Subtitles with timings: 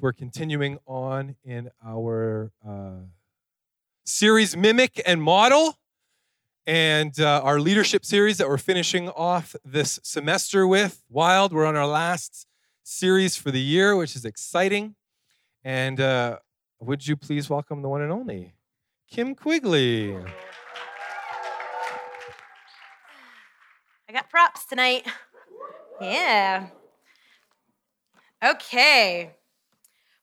[0.00, 3.02] We're continuing on in our uh,
[4.06, 5.78] series Mimic and Model
[6.66, 11.02] and uh, our leadership series that we're finishing off this semester with.
[11.10, 12.46] Wild, we're on our last
[12.82, 14.94] series for the year, which is exciting.
[15.64, 16.38] And uh,
[16.80, 18.54] would you please welcome the one and only
[19.10, 20.16] Kim Quigley?
[24.08, 25.06] I got props tonight.
[26.00, 26.68] Yeah.
[28.42, 29.34] Okay.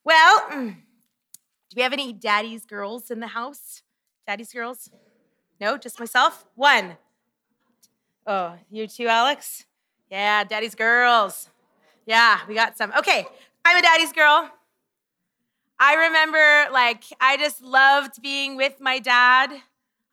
[0.07, 0.73] Well, do
[1.75, 3.81] we have any daddy's girls in the house?
[4.25, 4.89] Daddy's girls?
[5.59, 6.45] No, just myself?
[6.55, 6.95] One.
[8.25, 9.65] Oh, you too, Alex?
[10.09, 11.49] Yeah, daddy's girls.
[12.05, 12.93] Yeah, we got some.
[12.97, 13.27] Okay,
[13.65, 14.49] I'm a daddy's girl.
[15.77, 19.51] I remember, like, I just loved being with my dad.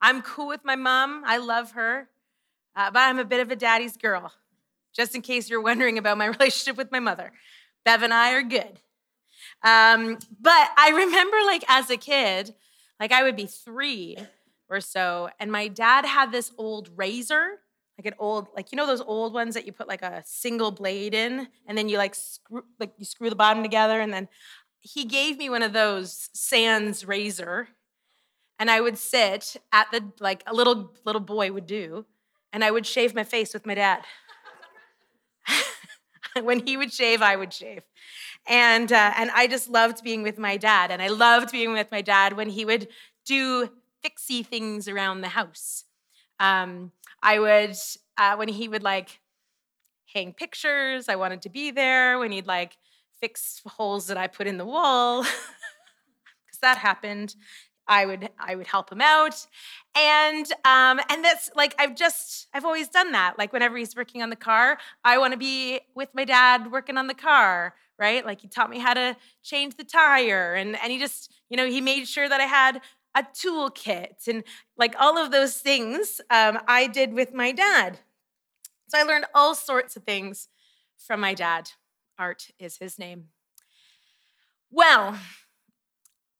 [0.02, 1.22] I'm cool with my mom.
[1.24, 2.08] I love her.
[2.74, 4.32] Uh, but I'm a bit of a daddy's girl,
[4.92, 7.30] just in case you're wondering about my relationship with my mother.
[7.84, 8.80] Bev and I are good.
[9.64, 12.54] Um, but I remember, like, as a kid,
[13.00, 14.18] like, I would be three
[14.68, 17.60] or so, and my dad had this old razor,
[17.98, 20.70] like an old, like, you know, those old ones that you put like a single
[20.70, 24.28] blade in, and then you like screw, like, you screw the bottom together, and then
[24.80, 27.68] he gave me one of those sans razor,
[28.58, 32.04] and I would sit at the, like, a little, little boy would do,
[32.52, 34.04] and I would shave my face with my dad.
[36.42, 37.82] when he would shave, I would shave.
[38.46, 40.90] And, uh, and I just loved being with my dad.
[40.90, 42.88] And I loved being with my dad when he would
[43.24, 43.70] do
[44.04, 45.84] fixy things around the house.
[46.38, 47.76] Um, I would,
[48.18, 49.20] uh, when he would like
[50.12, 52.18] hang pictures, I wanted to be there.
[52.18, 52.76] When he'd like
[53.20, 57.34] fix holes that I put in the wall, because that happened.
[57.86, 59.46] I would I would help him out,
[59.94, 63.38] and um, and that's like I've just I've always done that.
[63.38, 66.96] Like whenever he's working on the car, I want to be with my dad working
[66.96, 68.24] on the car, right?
[68.24, 71.66] Like he taught me how to change the tire, and and he just you know
[71.66, 72.80] he made sure that I had
[73.14, 74.42] a toolkit and
[74.76, 78.00] like all of those things um, I did with my dad.
[78.88, 80.48] So I learned all sorts of things
[80.98, 81.70] from my dad.
[82.18, 83.28] Art is his name.
[84.70, 85.18] Well,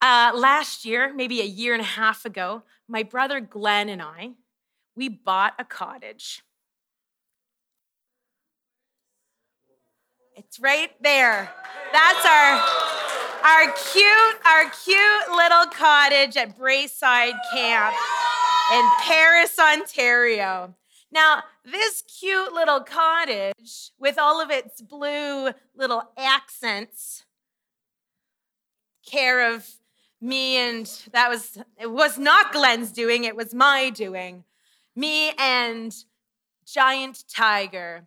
[0.03, 4.33] uh, last year, maybe a year and a half ago, my brother Glenn and I,
[4.97, 6.43] we bought a cottage.
[10.55, 11.51] It's right there.
[11.93, 12.63] That's our
[13.43, 17.93] our cute our cute little cottage at Braeside Camp
[18.73, 20.77] in Paris, Ontario.
[21.11, 27.25] Now, this cute little cottage with all of its blue little accents
[29.05, 29.69] care of
[30.21, 34.45] me and that was it was not Glenn's doing, it was my doing.
[34.95, 35.93] Me and
[36.65, 38.07] Giant Tiger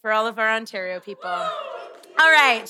[0.00, 1.28] for all of our Ontario people.
[1.28, 2.68] All right.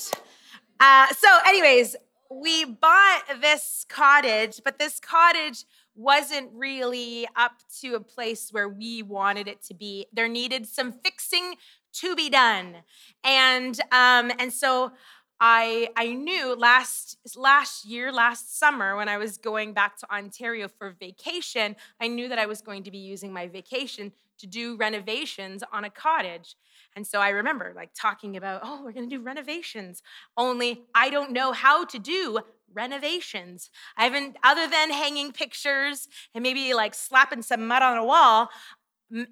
[0.79, 1.95] Uh, so, anyways,
[2.31, 9.03] we bought this cottage, but this cottage wasn't really up to a place where we
[9.03, 10.05] wanted it to be.
[10.13, 11.55] There needed some fixing
[11.93, 12.77] to be done,
[13.23, 14.91] and um, and so
[15.39, 20.67] I I knew last last year, last summer, when I was going back to Ontario
[20.67, 24.77] for vacation, I knew that I was going to be using my vacation to do
[24.77, 26.55] renovations on a cottage.
[26.95, 30.01] And so I remember like talking about, oh, we're going to do renovations.
[30.35, 32.39] Only I don't know how to do
[32.73, 33.69] renovations.
[33.97, 38.49] I haven't, other than hanging pictures and maybe like slapping some mud on a wall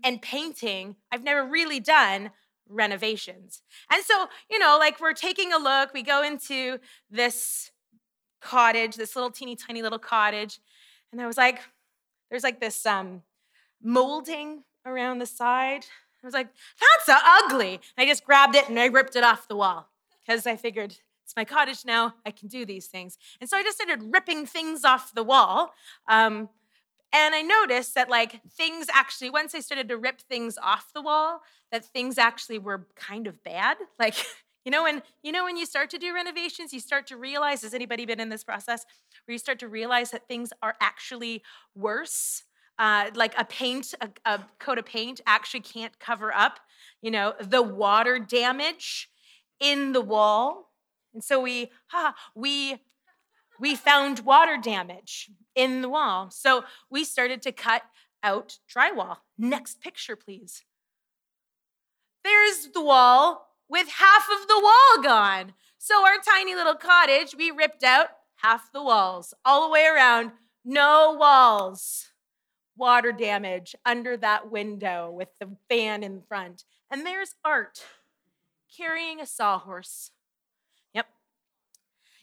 [0.03, 2.31] and painting, I've never really done
[2.69, 3.61] renovations.
[3.91, 6.79] And so, you know, like we're taking a look, we go into
[7.09, 7.71] this
[8.41, 10.59] cottage, this little teeny tiny little cottage,
[11.11, 11.59] and I was like,
[12.29, 13.21] there's like this um,
[13.81, 15.85] molding around the side.
[16.23, 16.47] I was like,
[16.79, 17.75] that's so ugly.
[17.75, 19.89] And I just grabbed it and I ripped it off the wall
[20.25, 22.15] because I figured it's my cottage now.
[22.25, 23.17] I can do these things.
[23.39, 25.73] And so I just started ripping things off the wall.
[26.07, 26.49] Um,
[27.13, 31.01] and I noticed that like things actually, once I started to rip things off the
[31.01, 31.41] wall,
[31.71, 33.77] that things actually were kind of bad.
[33.99, 34.15] Like,
[34.65, 37.61] you know, when you know when you start to do renovations, you start to realize,
[37.61, 38.85] has anybody been in this process
[39.25, 41.43] where you start to realize that things are actually
[41.75, 42.43] worse?
[42.79, 46.59] Uh, like a paint, a, a coat of paint actually can't cover up,
[47.01, 49.09] you know, the water damage
[49.59, 50.71] in the wall.
[51.13, 52.79] And so we, ha, we
[53.59, 56.29] we found water damage in the wall.
[56.29, 57.83] So we started to cut
[58.23, 59.17] out drywall.
[59.37, 60.63] Next picture, please.
[62.23, 65.53] There's the wall with half of the wall gone.
[65.77, 68.07] So our tiny little cottage, we ripped out
[68.37, 70.31] half the walls all the way around.
[70.63, 72.09] No walls.
[72.77, 76.63] Water damage under that window with the fan in front.
[76.91, 77.83] And there's Art
[78.75, 80.11] carrying a sawhorse
[80.93, 81.07] Yep.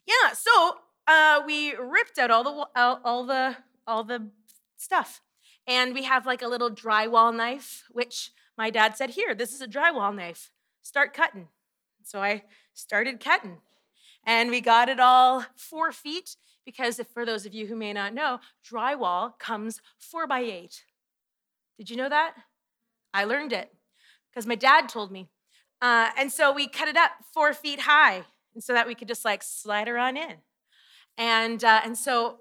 [0.06, 3.56] Yeah, so uh, we ripped out all the all, all the
[3.86, 4.30] all the
[4.76, 5.22] stuff,
[5.66, 9.60] and we have like a little drywall knife, which my dad said, "Here, this is
[9.60, 10.50] a drywall knife.
[10.82, 11.48] Start cutting."
[12.02, 13.58] So I started cutting,
[14.24, 17.92] and we got it all four feet because, if for those of you who may
[17.92, 20.84] not know, drywall comes four by eight.
[21.78, 22.34] Did you know that?
[23.12, 23.70] I learned it
[24.30, 25.28] because my dad told me.
[25.80, 28.24] Uh, and so we cut it up four feet high,
[28.58, 30.36] so that we could just like slide her on in.
[31.18, 32.38] And uh, and so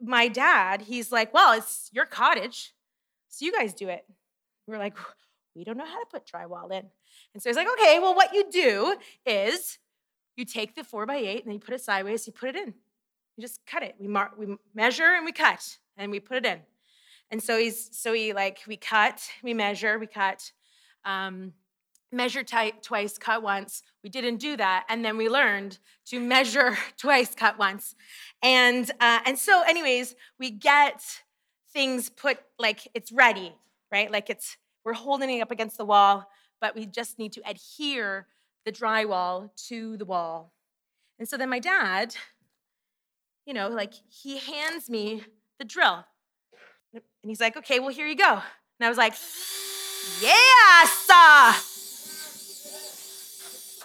[0.00, 2.74] my dad, he's like, "Well, it's your cottage,
[3.28, 4.04] so you guys do it."
[4.66, 4.96] We're like,
[5.54, 6.86] "We don't know how to put drywall in,"
[7.32, 9.78] and so he's like, "Okay, well, what you do is
[10.36, 12.56] you take the four by eight and then you put it sideways, you put it
[12.56, 12.74] in,
[13.36, 13.94] you just cut it.
[13.98, 16.60] We mark, we measure and we cut, and we put it in."
[17.30, 20.52] And so he's so he like we cut, we measure, we cut.
[21.04, 21.52] Um,
[22.12, 23.82] measure ti- twice, cut once.
[24.02, 27.94] We didn't do that, and then we learned to measure twice, cut once.
[28.42, 31.02] And uh, and so, anyways, we get
[31.72, 33.54] things put like it's ready,
[33.92, 34.10] right?
[34.10, 36.28] Like it's we're holding it up against the wall,
[36.60, 38.26] but we just need to adhere
[38.64, 40.52] the drywall to the wall.
[41.18, 42.14] And so then my dad,
[43.46, 45.22] you know, like he hands me
[45.58, 46.04] the drill,
[46.92, 48.32] and he's like, "Okay, well here you go."
[48.78, 49.14] And I was like,
[50.20, 51.76] "Yes!" uh."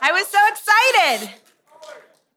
[0.03, 1.29] I was so excited.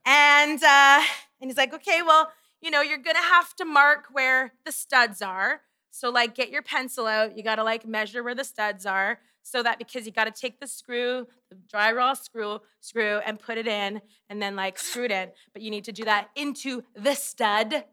[0.04, 1.02] And uh,
[1.40, 2.30] and he's like, okay, well,
[2.60, 5.62] you know, you're gonna have to mark where the studs are.
[5.90, 7.36] So like, get your pencil out.
[7.38, 10.66] You gotta like measure where the studs are, so that because you gotta take the
[10.66, 15.28] screw, the drywall screw, screw, and put it in, and then like screw it in.
[15.52, 17.84] But you need to do that into the stud,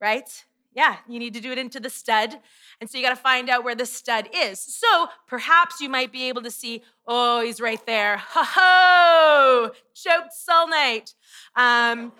[0.00, 0.44] right?
[0.74, 2.34] Yeah, you need to do it into the stud.
[2.80, 4.58] And so you got to find out where the stud is.
[4.58, 8.16] So perhaps you might be able to see, oh, he's right there.
[8.16, 9.70] Ho ho!
[9.94, 11.14] Choked sulnite.
[11.54, 12.12] Um,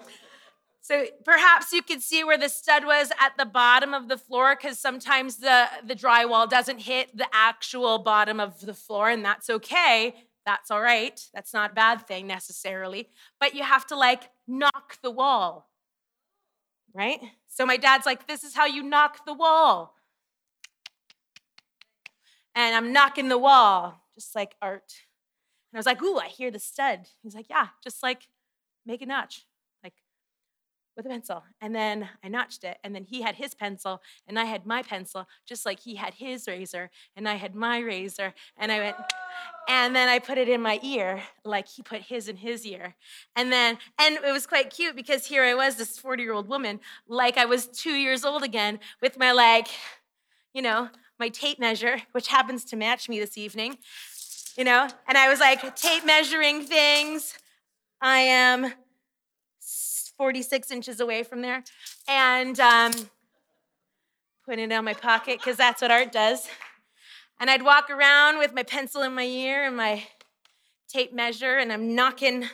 [0.83, 4.55] so perhaps you could see where the stud was at the bottom of the floor
[4.55, 9.49] because sometimes the, the drywall doesn't hit the actual bottom of the floor, and that's
[9.49, 10.15] okay.
[10.45, 11.19] That's all right.
[11.33, 13.09] That's not a bad thing necessarily.
[13.41, 15.69] But you have to like knock the wall
[16.95, 17.21] right?
[17.49, 19.95] So my dad's like, This is how you knock the wall.
[22.55, 24.93] And I'm knocking the wall, just like art.
[25.73, 27.09] And I was like, Ooh, I hear the stud.
[27.23, 28.29] He's like, Yeah, just like
[28.87, 29.47] make a notch,
[30.97, 31.43] with a pencil.
[31.61, 32.79] And then I notched it.
[32.85, 36.15] And then he had his pencil, and I had my pencil, just like he had
[36.15, 38.35] his razor, and I had my razor.
[38.57, 38.97] And I went,
[39.69, 42.95] and then I put it in my ear, like he put his in his ear.
[43.37, 46.49] And then, and it was quite cute because here I was, this 40 year old
[46.49, 49.69] woman, like I was two years old again, with my, like,
[50.53, 50.89] you know,
[51.19, 53.79] my tape measure, which happens to match me this evening,
[54.57, 57.39] you know, and I was like tape measuring things.
[58.01, 58.73] I am
[60.17, 61.65] 46 inches away from there.
[62.09, 62.93] And um,
[64.45, 66.49] putting it in my pocket because that's what art does.
[67.41, 70.05] And I'd walk around with my pencil in my ear and my
[70.89, 72.45] tape measure, and I'm knocking,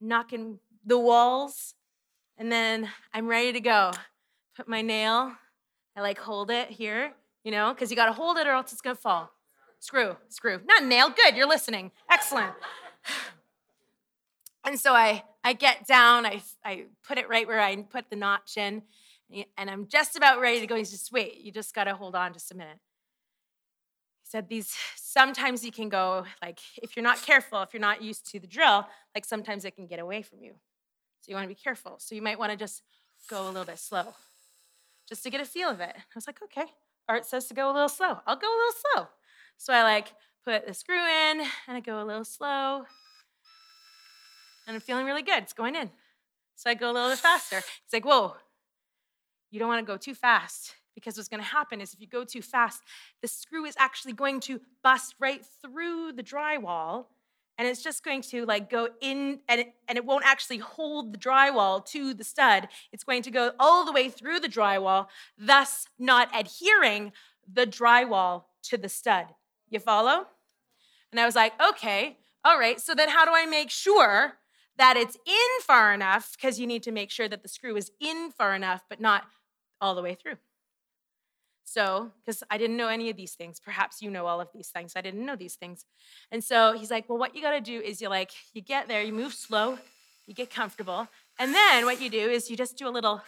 [0.00, 1.74] knocking the walls.
[2.36, 3.92] And then I'm ready to go.
[4.56, 5.32] Put my nail,
[5.96, 7.12] I like hold it here,
[7.44, 9.30] you know, because you got to hold it or else it's to fall.
[9.78, 10.60] Screw, screw.
[10.66, 11.10] Not nail.
[11.10, 11.92] Good, you're listening.
[12.10, 12.54] Excellent.
[14.66, 18.16] And so I, I get down, I, I put it right where I put the
[18.16, 18.82] notch in,
[19.58, 20.74] and I'm just about ready to go.
[20.74, 22.78] He's just, wait, you just got to hold on just a minute.
[24.22, 28.02] He said, these, sometimes you can go, like, if you're not careful, if you're not
[28.02, 30.54] used to the drill, like sometimes it can get away from you.
[31.20, 31.96] So you want to be careful.
[31.98, 32.82] So you might want to just
[33.28, 34.14] go a little bit slow,
[35.06, 35.94] just to get a feel of it.
[35.94, 36.66] I was like, okay,
[37.06, 38.18] Art says to go a little slow.
[38.26, 39.08] I'll go a little slow.
[39.58, 42.86] So I like put the screw in and I go a little slow
[44.66, 45.42] and I'm feeling really good.
[45.42, 45.90] It's going in.
[46.56, 47.56] So I go a little bit faster.
[47.56, 48.34] He's like, whoa,
[49.50, 52.06] you don't want to go too fast because what's going to happen is if you
[52.06, 52.82] go too fast,
[53.20, 57.06] the screw is actually going to bust right through the drywall
[57.58, 61.12] and it's just going to like go in and it, and it won't actually hold
[61.12, 62.68] the drywall to the stud.
[62.92, 65.06] It's going to go all the way through the drywall,
[65.38, 67.12] thus not adhering
[67.52, 69.26] the drywall to the stud.
[69.70, 70.26] You follow?
[71.12, 72.80] And I was like, okay, all right.
[72.80, 74.34] So then how do I make sure
[74.76, 77.90] that it's in far enough because you need to make sure that the screw is
[78.00, 79.24] in far enough, but not
[79.80, 80.36] all the way through.
[81.64, 84.68] So, because I didn't know any of these things, perhaps you know all of these
[84.68, 84.92] things.
[84.96, 85.86] I didn't know these things.
[86.30, 88.86] And so he's like, Well, what you got to do is you like, you get
[88.86, 89.78] there, you move slow,
[90.26, 91.08] you get comfortable.
[91.38, 93.22] And then what you do is you just do a little,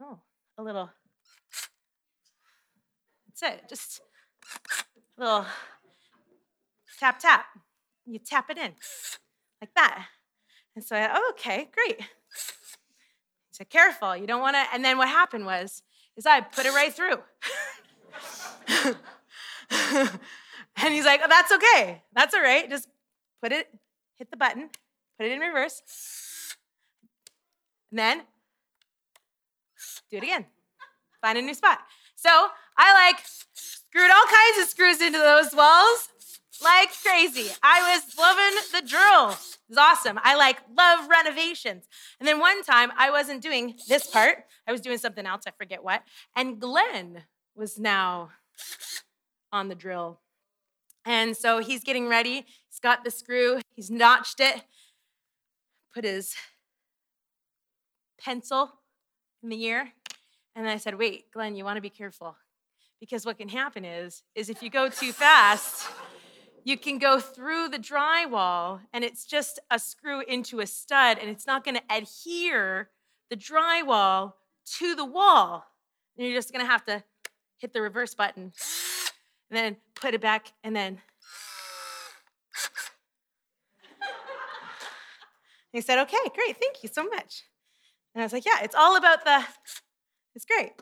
[0.00, 0.18] oh,
[0.58, 0.90] a little,
[3.26, 4.00] that's it, just
[5.18, 5.46] a little
[7.00, 7.46] tap, tap.
[8.04, 8.72] You tap it in
[9.60, 10.06] like that.
[10.74, 12.00] And so I, oh, okay, great.
[13.50, 14.64] said, careful, you don't want to.
[14.72, 15.82] And then what happened was,
[16.16, 17.18] is I put it right through.
[20.76, 22.02] and he's like, oh, that's okay.
[22.14, 22.68] That's all right.
[22.68, 22.88] Just
[23.42, 23.68] put it,
[24.18, 24.68] hit the button,
[25.18, 25.82] put it in reverse.
[27.90, 28.22] And then
[30.10, 30.46] do it again.
[31.20, 31.78] Find a new spot.
[32.14, 32.30] So
[32.76, 36.08] I like screwed all kinds of screws into those walls
[36.62, 37.50] like crazy.
[37.62, 39.30] I was loving the drill.
[39.30, 40.18] It was awesome.
[40.22, 41.88] I like love renovations.
[42.18, 44.44] And then one time I wasn't doing this part.
[44.66, 45.42] I was doing something else.
[45.46, 46.02] I forget what.
[46.34, 48.30] And Glenn was now
[49.52, 50.20] on the drill.
[51.04, 52.46] And so he's getting ready.
[52.68, 53.60] He's got the screw.
[53.74, 54.62] He's notched it.
[55.94, 56.34] Put his
[58.20, 58.72] pencil
[59.42, 59.92] in the ear.
[60.54, 62.36] And I said, "Wait, Glenn, you want to be careful."
[62.98, 65.88] Because what can happen is is if you go too fast,
[66.66, 71.30] you can go through the drywall and it's just a screw into a stud and
[71.30, 72.90] it's not going to adhere
[73.30, 74.32] the drywall
[74.78, 75.64] to the wall.
[76.18, 77.04] And you're just going to have to
[77.58, 78.52] hit the reverse button
[79.48, 81.00] and then put it back and then.
[85.70, 87.44] he said, okay, great, thank you so much.
[88.12, 89.44] And I was like, yeah, it's all about the,
[90.34, 90.72] it's great.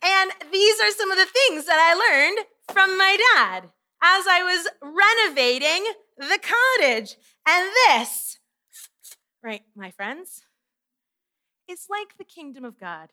[0.00, 3.70] And these are some of the things that I learned from my dad
[4.04, 7.16] as I was renovating the cottage.
[7.48, 8.38] And this,
[9.42, 10.42] right, my friends,
[11.68, 13.08] is like the kingdom of God.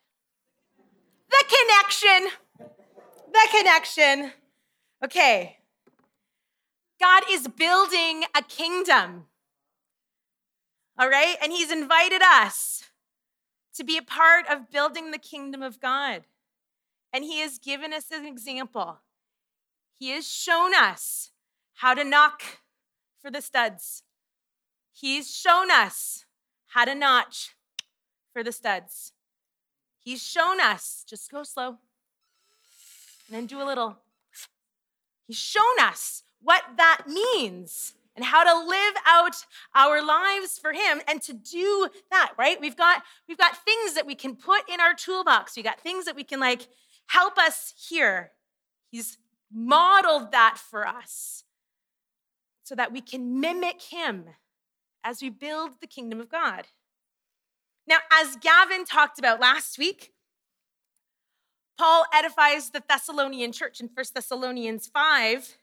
[1.30, 2.32] The connection.
[3.32, 4.32] The connection.
[5.04, 5.60] Okay.
[7.00, 9.28] God is building a kingdom.
[11.00, 11.38] All right?
[11.42, 12.84] And He's invited us
[13.76, 16.24] to be a part of building the kingdom of God.
[17.14, 19.00] And He has given us an example.
[20.02, 21.30] He has shown us
[21.76, 22.42] how to knock
[23.22, 24.02] for the studs.
[24.92, 26.26] He's shown us
[26.70, 27.52] how to notch
[28.34, 29.14] for the studs.
[30.00, 31.78] He's shown us, just go slow and
[33.30, 33.98] then do a little.
[35.28, 41.02] He's shown us what that means and how to live out our lives for him
[41.08, 44.82] and to do that right we've got we've got things that we can put in
[44.82, 46.68] our toolbox we got things that we can like
[47.06, 48.32] help us here
[48.90, 49.18] he's
[49.54, 51.44] modeled that for us
[52.64, 54.26] so that we can mimic him
[55.04, 56.68] as we build the kingdom of God.
[57.88, 60.14] Now, as Gavin talked about last week,
[61.78, 65.58] Paul edifies the Thessalonian church in 1 Thessalonians 5.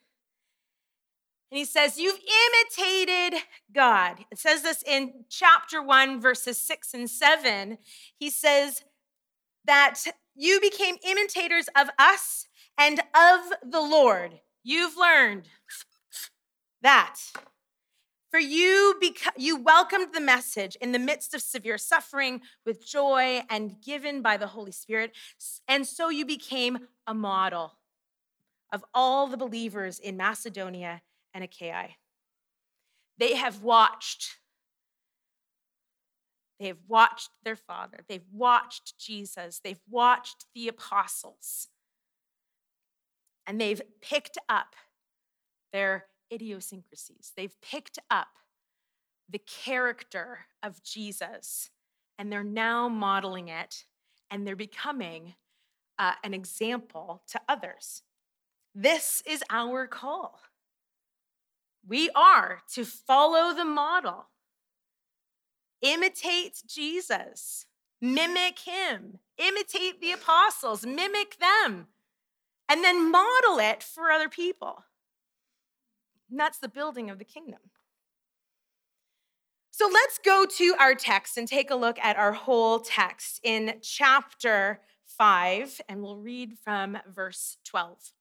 [1.50, 2.18] And he says, You've
[2.76, 3.40] imitated
[3.72, 4.24] God.
[4.30, 7.78] It says this in chapter 1, verses 6 and 7.
[8.18, 8.84] He says
[9.64, 10.02] that
[10.34, 12.47] you became imitators of us
[12.78, 14.40] and of the Lord.
[14.62, 15.48] You've learned
[16.82, 17.18] that.
[18.30, 23.42] For you, beca- you welcomed the message in the midst of severe suffering with joy
[23.48, 25.12] and given by the Holy Spirit.
[25.66, 27.78] And so you became a model
[28.70, 31.00] of all the believers in Macedonia
[31.32, 31.88] and Achaia.
[33.16, 34.36] They have watched.
[36.60, 38.00] They have watched their father.
[38.08, 39.60] They've watched Jesus.
[39.64, 41.68] They've watched the apostles
[43.48, 44.76] and they've picked up
[45.72, 47.32] their idiosyncrasies.
[47.34, 48.28] They've picked up
[49.28, 51.70] the character of Jesus
[52.18, 53.84] and they're now modeling it
[54.30, 55.34] and they're becoming
[55.98, 58.02] uh, an example to others.
[58.74, 60.40] This is our call.
[61.86, 64.26] We are to follow the model,
[65.80, 67.64] imitate Jesus,
[68.00, 71.86] mimic him, imitate the apostles, mimic them
[72.68, 74.84] and then model it for other people.
[76.30, 77.60] And that's the building of the kingdom.
[79.70, 83.74] So let's go to our text and take a look at our whole text in
[83.80, 88.12] chapter 5, and we'll read from verse 12.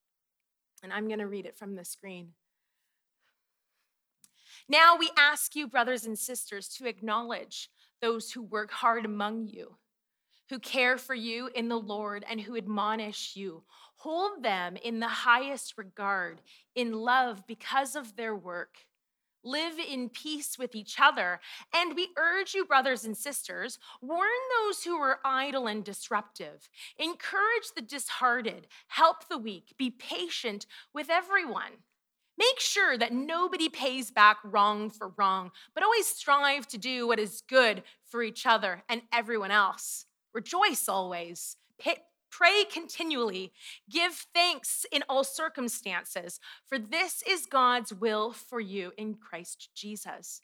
[0.84, 2.34] And I'm going to read it from the screen.
[4.70, 7.70] Now we ask you, brothers and sisters, to acknowledge
[8.02, 9.78] those who work hard among you,
[10.50, 13.64] who care for you in the Lord, and who admonish you.
[14.08, 16.40] Hold them in the highest regard,
[16.74, 18.86] in love because of their work.
[19.44, 21.42] Live in peace with each other.
[21.76, 24.30] And we urge you, brothers and sisters, warn
[24.64, 26.70] those who are idle and disruptive.
[26.98, 28.68] Encourage the disheartened.
[28.88, 29.74] Help the weak.
[29.78, 31.84] Be patient with everyone.
[32.38, 37.20] Make sure that nobody pays back wrong for wrong, but always strive to do what
[37.20, 40.06] is good for each other and everyone else.
[40.34, 41.58] Rejoice always.
[42.30, 43.54] Pray continually.
[43.90, 50.42] Give thanks in all circumstances, for this is God's will for you in Christ Jesus.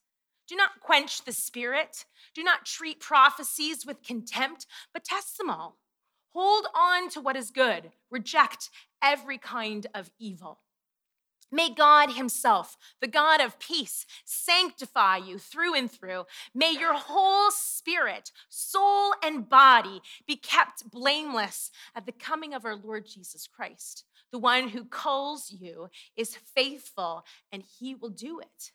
[0.47, 2.05] Do not quench the spirit.
[2.35, 5.77] Do not treat prophecies with contempt, but test them all.
[6.33, 7.91] Hold on to what is good.
[8.09, 8.69] Reject
[9.01, 10.59] every kind of evil.
[11.53, 16.23] May God Himself, the God of peace, sanctify you through and through.
[16.55, 22.75] May your whole spirit, soul, and body be kept blameless at the coming of our
[22.75, 24.03] Lord Jesus Christ.
[24.31, 28.71] The one who calls you is faithful, and He will do it.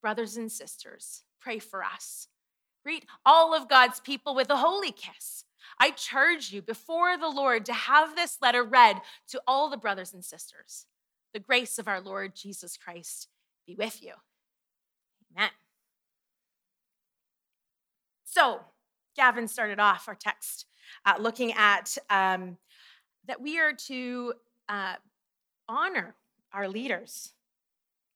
[0.00, 2.28] Brothers and sisters, pray for us.
[2.84, 5.42] Greet all of God's people with a holy kiss.
[5.80, 10.14] I charge you before the Lord to have this letter read to all the brothers
[10.14, 10.86] and sisters.
[11.36, 13.28] The grace of our Lord Jesus Christ
[13.66, 14.14] be with you.
[15.36, 15.50] Amen.
[18.24, 18.60] So,
[19.14, 20.64] Gavin started off our text
[21.04, 22.56] uh, looking at um,
[23.26, 24.32] that we are to
[24.70, 24.94] uh,
[25.68, 26.14] honor
[26.54, 27.34] our leaders,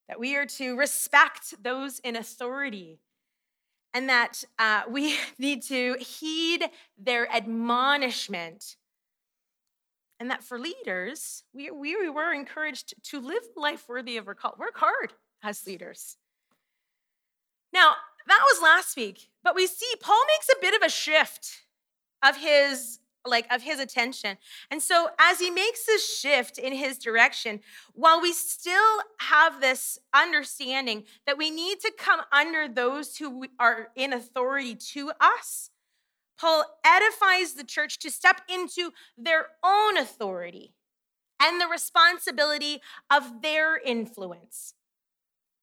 [0.08, 3.00] that we are to respect those in authority,
[3.92, 6.64] and that uh, we need to heed
[6.96, 8.76] their admonishment
[10.20, 14.54] and that for leaders, we, we were encouraged to live life worthy of our call.
[14.58, 16.18] Work hard as leaders.
[17.72, 17.94] Now,
[18.28, 21.62] that was last week, but we see Paul makes a bit of a shift
[22.22, 24.38] of his like of his attention.
[24.70, 27.60] And so as he makes this shift in his direction,
[27.92, 33.88] while we still have this understanding that we need to come under those who are
[33.94, 35.69] in authority to us,
[36.40, 40.75] Paul edifies the church to step into their own authority
[41.40, 42.80] and the responsibility
[43.11, 44.75] of their influence.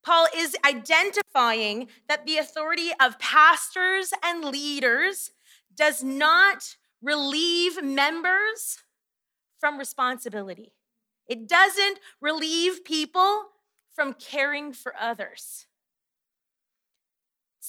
[0.04, 5.32] Paul is identifying that the authority of pastors and leaders
[5.74, 8.78] does not relieve members
[9.58, 10.72] from responsibility.
[11.26, 13.46] It doesn't relieve people
[13.94, 15.66] from caring for others.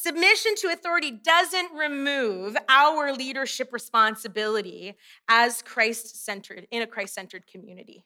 [0.02, 4.96] Submission to authority doesn't remove our leadership responsibility
[5.28, 8.06] as Christ centered, in a Christ centered community.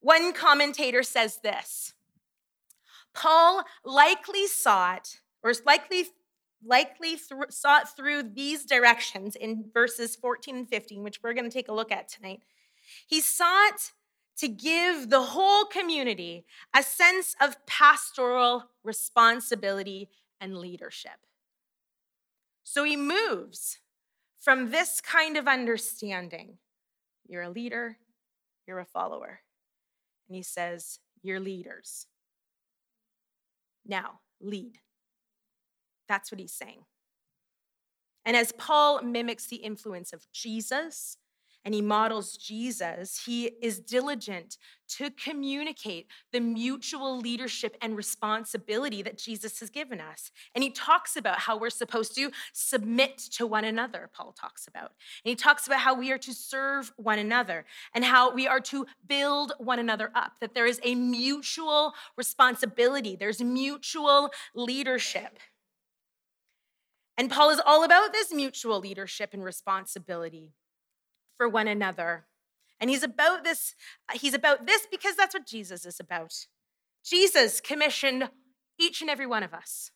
[0.00, 1.92] One commentator says this
[3.12, 6.06] Paul likely sought, or likely,
[6.64, 11.50] likely th- sought through these directions in verses 14 and 15, which we're going to
[11.50, 12.40] take a look at tonight.
[13.06, 13.92] He sought
[14.38, 20.08] to give the whole community a sense of pastoral responsibility
[20.40, 21.26] and leadership.
[22.64, 23.78] So he moves
[24.40, 26.58] from this kind of understanding
[27.28, 27.98] you're a leader,
[28.66, 29.40] you're a follower.
[30.28, 32.06] And he says, You're leaders.
[33.86, 34.78] Now, lead.
[36.08, 36.84] That's what he's saying.
[38.24, 41.16] And as Paul mimics the influence of Jesus
[41.64, 44.56] and he models Jesus, he is diligent
[44.88, 50.32] to communicate the mutual leadership and responsibility that Jesus has given us.
[50.54, 54.92] And he talks about how we're supposed to submit to one another, Paul talks about.
[55.24, 58.60] And he talks about how we are to serve one another and how we are
[58.60, 65.38] to build one another up, that there is a mutual responsibility, there's mutual leadership.
[67.16, 70.54] And Paul is all about this mutual leadership and responsibility
[71.40, 72.26] for one another.
[72.78, 73.74] And he's about this,
[74.10, 76.34] uh, he's about this because that's what Jesus is about.
[77.02, 78.28] Jesus commissioned
[78.78, 79.90] each and every one of us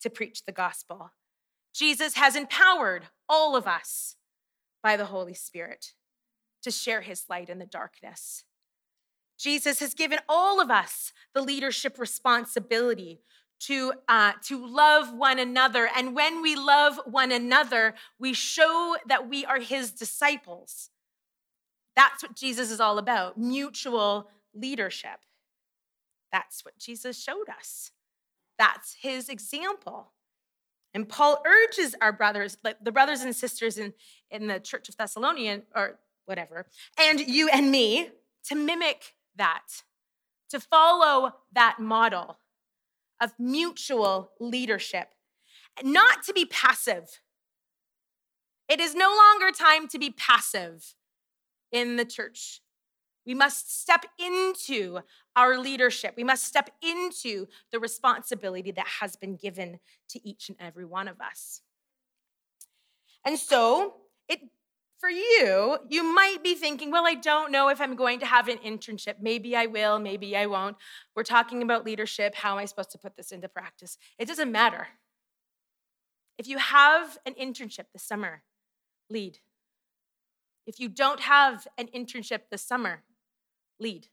[0.00, 1.12] to preach the gospel.
[1.72, 4.16] Jesus has empowered all of us
[4.82, 5.92] by the Holy Spirit
[6.64, 8.42] to share his light in the darkness.
[9.38, 13.20] Jesus has given all of us the leadership responsibility
[13.60, 15.88] to, uh, to love one another.
[15.94, 20.90] And when we love one another, we show that we are his disciples.
[21.96, 25.20] That's what Jesus is all about mutual leadership.
[26.30, 27.90] That's what Jesus showed us.
[28.58, 30.12] That's his example.
[30.94, 33.94] And Paul urges our brothers, the brothers and sisters in,
[34.30, 36.66] in the church of Thessalonian, or whatever,
[36.98, 38.10] and you and me,
[38.44, 39.82] to mimic that,
[40.50, 42.38] to follow that model
[43.20, 45.08] of mutual leadership,
[45.82, 47.20] not to be passive.
[48.68, 50.94] It is no longer time to be passive
[51.72, 52.60] in the church.
[53.26, 55.00] We must step into
[55.36, 56.14] our leadership.
[56.16, 61.08] We must step into the responsibility that has been given to each and every one
[61.08, 61.60] of us.
[63.26, 63.96] And so
[64.28, 64.40] it
[64.98, 68.48] for you, you might be thinking, well, I don't know if I'm going to have
[68.48, 69.16] an internship.
[69.20, 70.76] Maybe I will, maybe I won't.
[71.14, 72.34] We're talking about leadership.
[72.34, 73.96] How am I supposed to put this into practice?
[74.18, 74.88] It doesn't matter.
[76.36, 78.42] If you have an internship this summer,
[79.08, 79.38] lead.
[80.66, 83.02] If you don't have an internship this summer,
[83.80, 84.08] lead.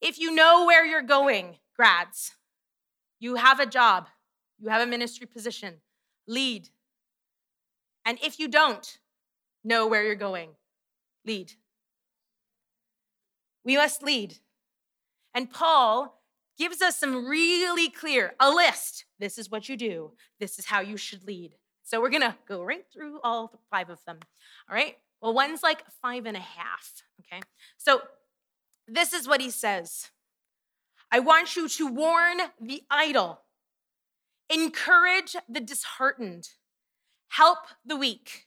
[0.00, 2.36] If you know where you're going, grads,
[3.18, 4.08] You have a job,
[4.58, 5.82] you have a ministry position.
[6.26, 6.70] Lead.
[8.04, 8.98] And if you don't
[9.64, 10.50] know where you're going,
[11.26, 11.52] lead.
[13.64, 14.38] We must lead.
[15.34, 16.20] And Paul
[16.58, 19.04] gives us some really clear, a list.
[19.18, 21.54] This is what you do, this is how you should lead.
[21.82, 24.18] So we're gonna go right through all five of them.
[24.68, 24.96] All right?
[25.20, 27.02] Well, one's like five and a half.
[27.20, 27.42] Okay.
[27.76, 28.02] So
[28.86, 30.10] this is what he says
[31.10, 33.40] I want you to warn the idle,
[34.48, 36.48] encourage the disheartened,
[37.30, 38.46] help the weak,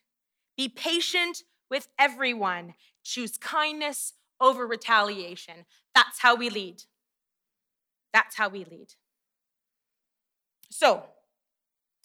[0.56, 5.66] be patient with everyone, choose kindness over retaliation.
[5.96, 6.84] That's how we lead.
[8.14, 8.94] That's how we lead.
[10.70, 11.04] So,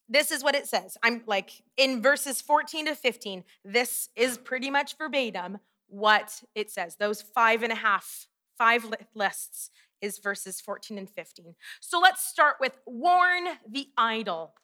[0.08, 0.96] this is what it says.
[1.02, 6.96] I'm like in verses 14 to 15, this is pretty much verbatim what it says.
[6.96, 11.54] Those five and a half, five lists is verses 14 and 15.
[11.80, 14.54] So let's start with warn the idle.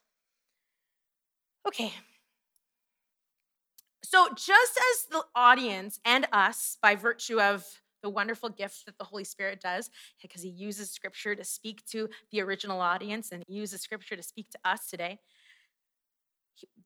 [1.67, 1.93] Okay.
[4.03, 7.65] So just as the audience and us, by virtue of
[8.03, 12.09] the wonderful gift that the Holy Spirit does, because he uses scripture to speak to
[12.31, 15.19] the original audience and uses scripture to speak to us today,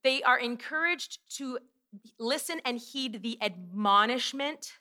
[0.04, 1.58] they are encouraged to
[2.20, 4.74] listen and heed the admonishment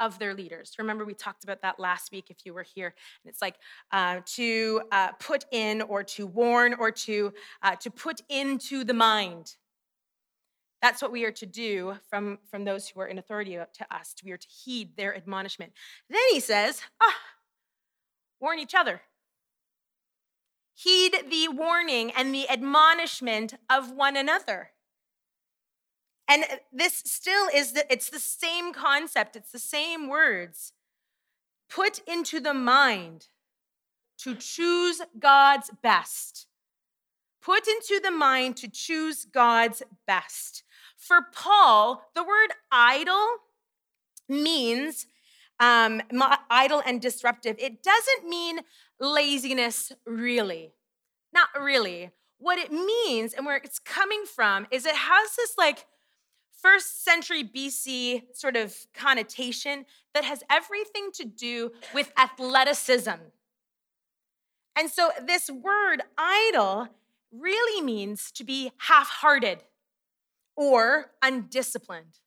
[0.00, 0.72] of their leaders.
[0.78, 2.94] Remember, we talked about that last week if you were here.
[3.24, 3.56] And it's like
[3.92, 8.94] uh, to uh, put in or to warn or to, uh, to put into the
[8.94, 9.56] mind.
[10.82, 14.14] That's what we are to do from, from those who are in authority to us.
[14.22, 15.72] We are to heed their admonishment.
[16.10, 17.16] Then he says, ah,
[18.40, 19.00] warn each other.
[20.74, 24.72] Heed the warning and the admonishment of one another.
[26.28, 30.72] And this still is the, it's the same concept, it's the same words.
[31.68, 33.28] Put into the mind
[34.18, 36.46] to choose God's best.
[37.42, 40.62] Put into the mind to choose God's best.
[40.96, 43.26] For Paul, the word idle
[44.28, 45.06] means
[45.60, 46.00] um,
[46.50, 47.56] idle and disruptive.
[47.58, 48.60] It doesn't mean
[48.98, 50.72] laziness, really.
[51.32, 52.10] Not really.
[52.38, 55.86] What it means and where it's coming from is it has this like
[56.64, 63.20] first century BC sort of connotation that has everything to do with athleticism.
[64.74, 66.88] And so this word idle
[67.30, 69.58] really means to be half hearted
[70.56, 72.20] or undisciplined.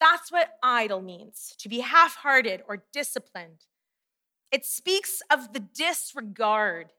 [0.00, 3.64] That's what idle means to be half hearted or disciplined.
[4.52, 6.92] It speaks of the disregard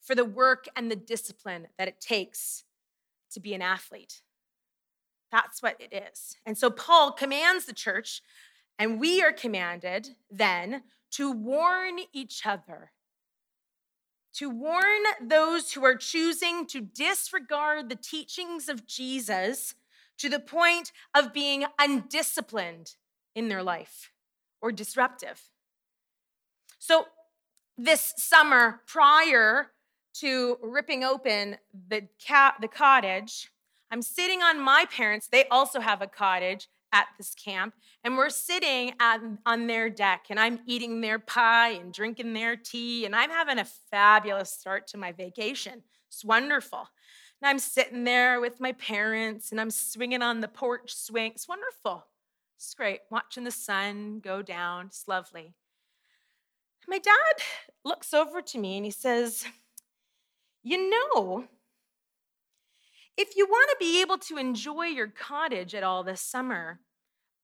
[0.00, 2.64] for the work and the discipline that it takes
[3.30, 4.22] to be an athlete.
[5.30, 6.36] That's what it is.
[6.46, 8.22] And so Paul commands the church,
[8.78, 12.92] and we are commanded then to warn each other,
[14.34, 19.74] to warn those who are choosing to disregard the teachings of Jesus
[20.18, 22.96] to the point of being undisciplined
[23.34, 24.10] in their life
[24.60, 25.40] or disruptive.
[26.78, 27.06] So,
[27.76, 29.70] this summer, prior
[30.14, 31.56] to ripping open
[31.88, 33.50] the, cat, the cottage,
[33.90, 38.30] I'm sitting on my parents, they also have a cottage at this camp, and we're
[38.30, 43.14] sitting at, on their deck, and I'm eating their pie and drinking their tea, and
[43.14, 45.82] I'm having a fabulous start to my vacation.
[46.08, 46.88] It's wonderful.
[47.40, 51.32] And I'm sitting there with my parents, and I'm swinging on the porch swing.
[51.34, 52.06] It's wonderful.
[52.56, 54.86] It's great, watching the sun go down.
[54.86, 55.54] It's lovely.
[56.88, 57.44] My dad
[57.84, 59.44] looks over to me and he says,
[60.62, 61.44] You know,
[63.18, 66.80] if you want to be able to enjoy your cottage at all this summer,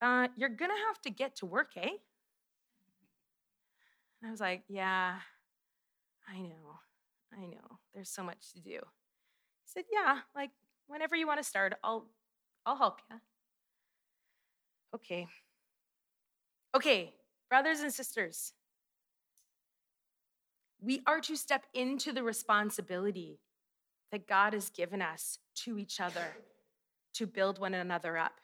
[0.00, 1.90] uh, you're going to have to get to work, eh?
[4.22, 5.16] And I was like, Yeah,
[6.28, 6.78] I know.
[7.36, 7.78] I know.
[7.92, 8.70] There's so much to do.
[8.70, 10.50] He said, Yeah, like
[10.86, 12.06] whenever you want to start, I'll
[12.64, 13.16] I'll help you.
[14.94, 15.26] Okay.
[16.76, 17.12] Okay,
[17.48, 18.52] brothers and sisters,
[20.80, 23.40] we are to step into the responsibility
[24.12, 26.36] that God has given us to each other
[27.14, 28.40] to build one another up.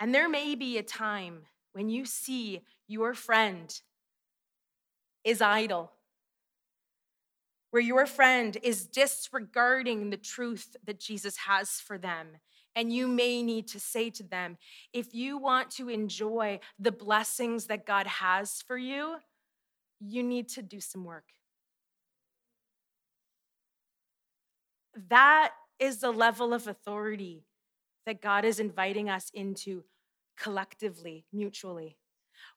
[0.00, 3.80] And there may be a time when you see your friend
[5.24, 5.92] is idle,
[7.70, 12.28] where your friend is disregarding the truth that Jesus has for them.
[12.76, 14.58] And you may need to say to them,
[14.92, 19.16] if you want to enjoy the blessings that God has for you,
[20.00, 21.26] you need to do some work.
[25.08, 27.46] That is the level of authority
[28.06, 29.84] that God is inviting us into
[30.36, 31.96] collectively, mutually.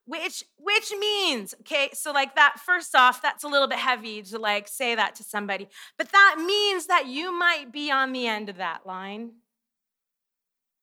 [0.06, 4.40] which which means okay so like that first off that's a little bit heavy to
[4.40, 8.50] like say that to somebody but that means that you might be on the end
[8.50, 9.32] of that line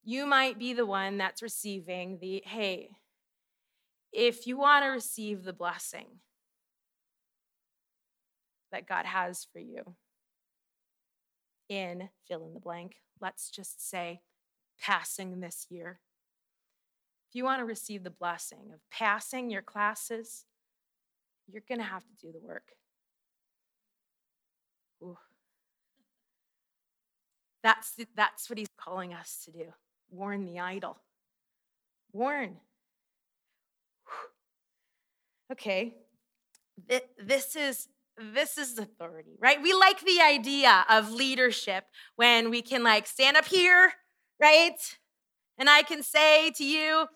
[0.05, 2.91] you might be the one that's receiving the hey
[4.13, 6.07] if you want to receive the blessing
[8.73, 9.97] that god has for you
[11.69, 14.21] in fill in the blank let's just say
[14.81, 16.01] passing this year
[17.35, 20.45] if you want to receive the blessing of passing your classes,
[21.49, 22.69] you're going to have to do the work.
[25.03, 25.19] Ooh.
[27.65, 29.65] That's, that's what he's calling us to do
[30.13, 30.99] warn the idle.
[32.13, 32.59] Warn.
[35.51, 35.97] Okay,
[37.19, 39.61] this is this is authority, right?
[39.61, 41.85] We like the idea of leadership
[42.17, 43.93] when we can like stand up here,
[44.41, 44.77] right?
[45.59, 47.07] And I can say to you,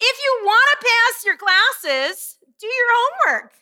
[0.00, 3.52] if you want to pass your classes, do your homework.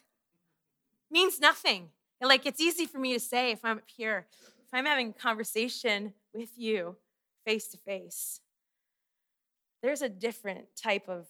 [1.10, 1.88] Means nothing.
[2.20, 5.12] like it's easy for me to say if I'm up here, if I'm having a
[5.12, 6.96] conversation with you
[7.44, 8.40] face to face.
[9.82, 11.26] There's a different type of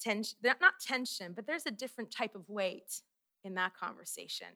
[0.00, 3.02] tension, not tension, but there's a different type of weight
[3.46, 4.48] in that conversation.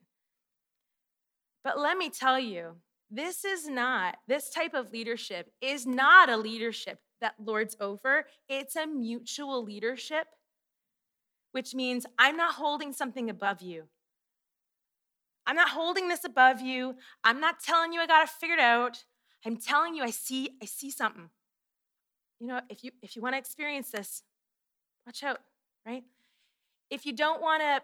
[1.64, 2.76] But let me tell you,
[3.11, 8.76] this is not, this type of leadership is not a leadership that lords over, it's
[8.76, 10.26] a mutual leadership,
[11.53, 13.85] which means I'm not holding something above you.
[15.46, 16.94] I'm not holding this above you.
[17.24, 19.05] I'm not telling you I got it figured out.
[19.44, 21.31] I'm telling you I see I see something.
[22.38, 24.22] You know, if you if you want to experience this,
[25.05, 25.40] watch out,
[25.87, 26.05] right?
[26.90, 27.81] If you don't want to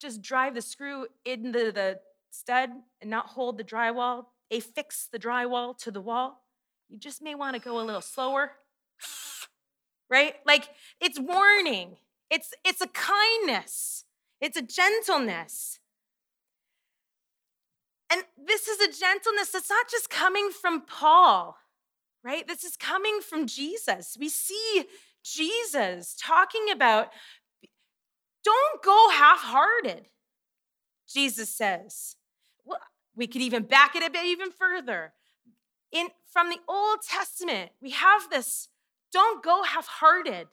[0.00, 5.18] just drive the screw into the the stud and not hold the drywall, affix the
[5.18, 6.44] drywall to the wall,
[6.88, 8.52] you just may want to go a little slower
[10.10, 10.34] right?
[10.46, 10.68] Like
[11.00, 11.96] it's warning.
[12.30, 14.04] It's it's a kindness.
[14.40, 15.80] It's a gentleness.
[18.10, 21.58] And this is a gentleness that's not just coming from Paul,
[22.24, 22.46] right?
[22.46, 24.16] This is coming from Jesus.
[24.18, 24.86] We see
[25.22, 27.10] Jesus talking about
[28.48, 30.06] don't go half hearted,
[31.06, 32.16] Jesus says.
[32.64, 32.78] Well,
[33.14, 35.12] we could even back it a bit even further.
[35.92, 38.68] In, from the Old Testament, we have this
[39.12, 40.48] don't go half hearted.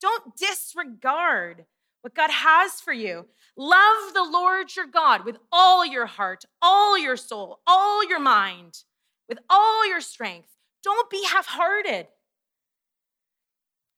[0.00, 1.64] Don't disregard
[2.02, 3.26] what God has for you.
[3.56, 8.84] Love the Lord your God with all your heart, all your soul, all your mind,
[9.28, 10.50] with all your strength.
[10.84, 12.08] Don't be half hearted.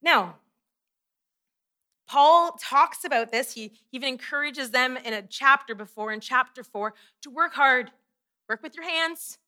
[0.03, 0.37] Now,
[2.09, 3.53] Paul talks about this.
[3.53, 7.92] He even encourages them in a chapter before, in chapter four, to work hard,
[8.49, 9.38] work with your hands,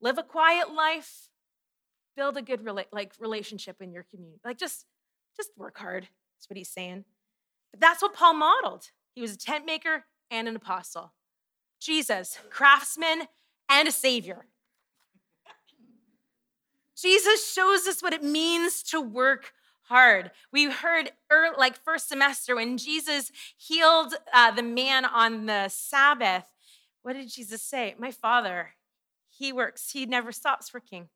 [0.00, 1.28] live a quiet life,
[2.16, 4.40] build a good rela- like relationship in your community.
[4.44, 4.86] Like just
[5.36, 6.04] just work hard.
[6.04, 7.04] That's what he's saying.
[7.72, 8.90] But that's what Paul modeled.
[9.14, 11.12] He was a tent maker and an apostle.
[11.80, 13.28] Jesus, craftsman
[13.68, 14.46] and a savior.
[16.96, 19.52] Jesus shows us what it means to work
[19.88, 20.30] hard.
[20.52, 26.44] We heard early, like first semester when Jesus healed uh, the man on the Sabbath.
[27.02, 27.94] What did Jesus say?
[27.98, 28.70] My father,
[29.28, 31.08] he works, he never stops working.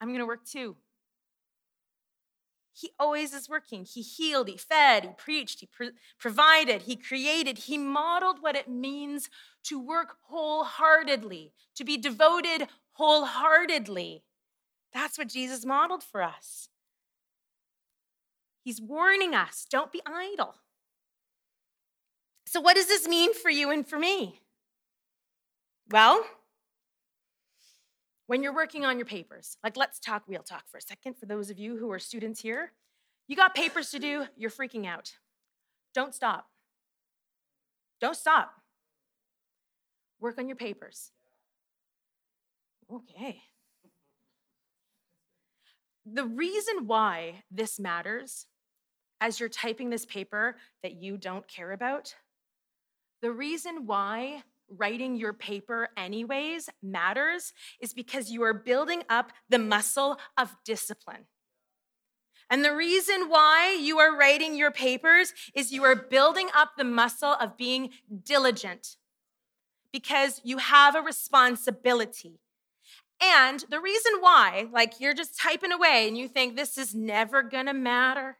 [0.00, 0.76] I'm going to work too.
[2.72, 3.86] He always is working.
[3.86, 8.68] He healed, he fed, he preached, he pro- provided, he created, he modeled what it
[8.68, 9.30] means
[9.64, 14.24] to work wholeheartedly, to be devoted wholeheartedly.
[14.92, 16.68] That's what Jesus modeled for us.
[18.66, 20.56] He's warning us don't be idle.
[22.48, 24.40] So, what does this mean for you and for me?
[25.88, 26.26] Well,
[28.26, 31.26] when you're working on your papers, like let's talk real talk for a second for
[31.26, 32.72] those of you who are students here.
[33.28, 35.12] You got papers to do, you're freaking out.
[35.94, 36.48] Don't stop.
[38.00, 38.50] Don't stop.
[40.18, 41.12] Work on your papers.
[42.92, 43.42] Okay.
[46.04, 48.46] The reason why this matters
[49.20, 52.14] as you're typing this paper that you don't care about,
[53.22, 59.58] the reason why writing your paper anyways matters is because you are building up the
[59.58, 61.26] muscle of discipline.
[62.48, 66.84] And the reason why you are writing your papers is you are building up the
[66.84, 67.90] muscle of being
[68.24, 68.96] diligent
[69.92, 72.38] because you have a responsibility.
[73.20, 77.42] And the reason why, like you're just typing away and you think this is never
[77.42, 78.36] gonna matter,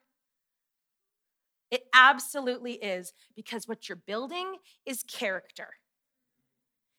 [1.71, 5.69] it absolutely is because what you're building is character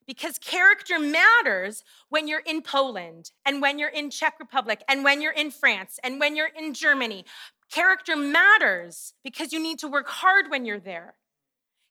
[0.07, 5.21] because character matters when you're in Poland and when you're in Czech Republic and when
[5.21, 7.25] you're in France and when you're in Germany.
[7.69, 11.15] Character matters because you need to work hard when you're there.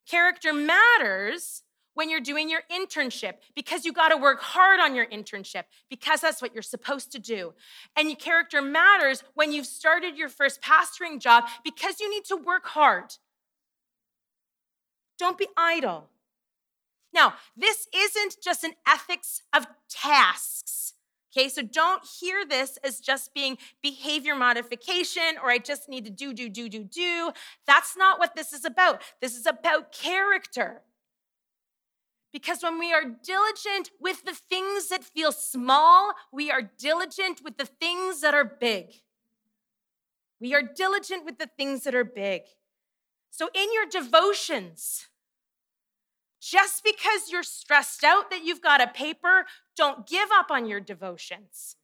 [0.09, 1.61] Character matters
[1.97, 6.21] when you're doing your internship because you got to work hard on your internship because
[6.21, 7.55] that's what you're supposed to do.
[7.95, 12.35] And your character matters when you've started your first pastoring job because you need to
[12.35, 13.15] work hard.
[15.17, 16.09] Don't be idle.
[17.15, 20.93] Now, this isn't just an ethics of tasks.
[21.35, 26.11] Okay, so don't hear this as just being behavior modification or I just need to
[26.11, 27.31] do, do, do, do, do.
[27.65, 29.01] That's not what this is about.
[29.19, 30.83] This is about character.
[32.33, 37.57] Because when we are diligent with the things that feel small, we are diligent with
[37.57, 38.87] the things that are big.
[40.39, 42.41] We are diligent with the things that are big.
[43.31, 45.07] So, in your devotions,
[46.39, 50.79] just because you're stressed out that you've got a paper, don't give up on your
[50.79, 51.75] devotions.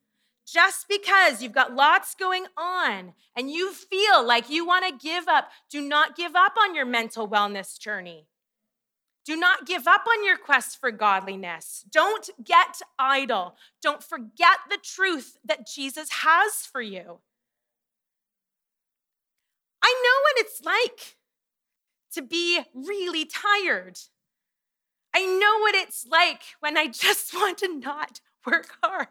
[0.45, 5.27] Just because you've got lots going on and you feel like you want to give
[5.27, 8.27] up, do not give up on your mental wellness journey.
[9.25, 11.85] Do not give up on your quest for godliness.
[11.89, 13.55] Don't get idle.
[13.81, 17.19] Don't forget the truth that Jesus has for you.
[19.81, 21.17] I know what it's like
[22.13, 23.97] to be really tired.
[25.13, 29.07] I know what it's like when I just want to not work hard.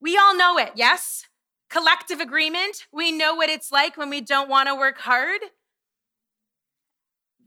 [0.00, 1.26] We all know it, yes?
[1.70, 2.86] Collective agreement.
[2.92, 5.40] We know what it's like when we don't want to work hard.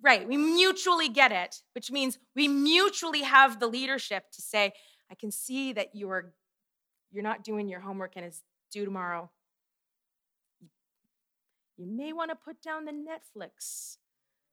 [0.01, 4.73] Right, we mutually get it, which means we mutually have the leadership to say,
[5.11, 6.33] I can see that you are
[7.11, 9.29] you're not doing your homework and it's due tomorrow.
[11.77, 13.97] You may want to put down the Netflix.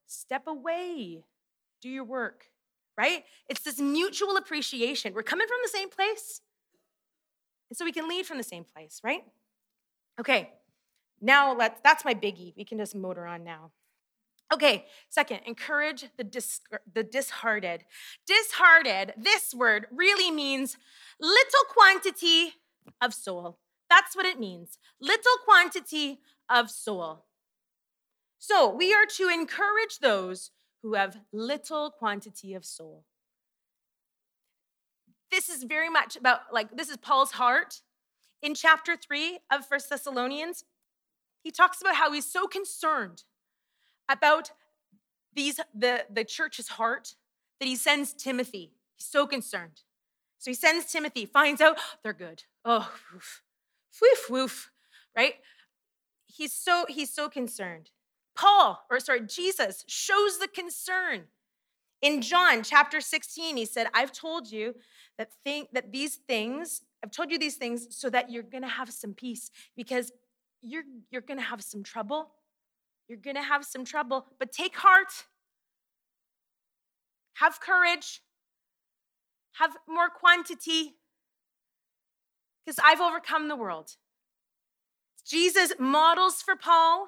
[0.05, 1.23] Step away.
[1.81, 2.45] Do your work.
[2.97, 3.25] Right?
[3.49, 5.13] It's this mutual appreciation.
[5.13, 6.41] We're coming from the same place.
[7.69, 9.23] And so we can lead from the same place, right?
[10.19, 10.53] Okay.
[11.19, 12.53] Now let's that's my biggie.
[12.55, 13.71] We can just motor on now.
[14.53, 16.61] Okay, second, encourage the, dis-
[16.93, 17.83] the disheartened.
[18.27, 20.77] Disheartened, this word really means
[21.19, 22.53] little quantity
[23.01, 23.57] of soul.
[23.89, 27.25] That's what it means little quantity of soul.
[28.37, 30.51] So we are to encourage those
[30.83, 33.05] who have little quantity of soul.
[35.31, 37.81] This is very much about, like, this is Paul's heart.
[38.43, 40.63] In chapter three of First Thessalonians,
[41.43, 43.23] he talks about how he's so concerned
[44.09, 44.51] about
[45.33, 47.15] these the, the church's heart
[47.59, 48.71] that he sends Timothy.
[48.95, 49.81] He's so concerned.
[50.37, 52.43] So he sends Timothy, finds out they're good.
[52.63, 53.41] Oh, woof,
[54.01, 54.71] woof, woof,
[55.15, 55.35] right?
[56.25, 57.91] He's so he's so concerned.
[58.35, 61.25] Paul, or sorry, Jesus shows the concern.
[62.01, 64.75] In John chapter 16, he said, I've told you
[65.17, 68.91] that think that these things, I've told you these things so that you're gonna have
[68.91, 70.11] some peace because
[70.61, 72.31] you're you're gonna have some trouble
[73.07, 75.25] you're going to have some trouble, but take heart.
[77.35, 78.21] Have courage.
[79.53, 80.95] Have more quantity.
[82.65, 83.91] Because I've overcome the world.
[85.25, 87.07] Jesus models for Paul,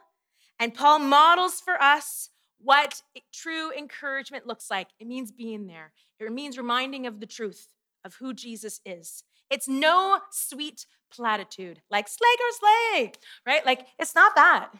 [0.59, 2.29] and Paul models for us
[2.59, 4.87] what true encouragement looks like.
[4.99, 7.67] It means being there, it means reminding of the truth
[8.03, 9.23] of who Jesus is.
[9.49, 13.11] It's no sweet platitude like slay or slay,
[13.45, 13.65] right?
[13.65, 14.71] Like, it's not that.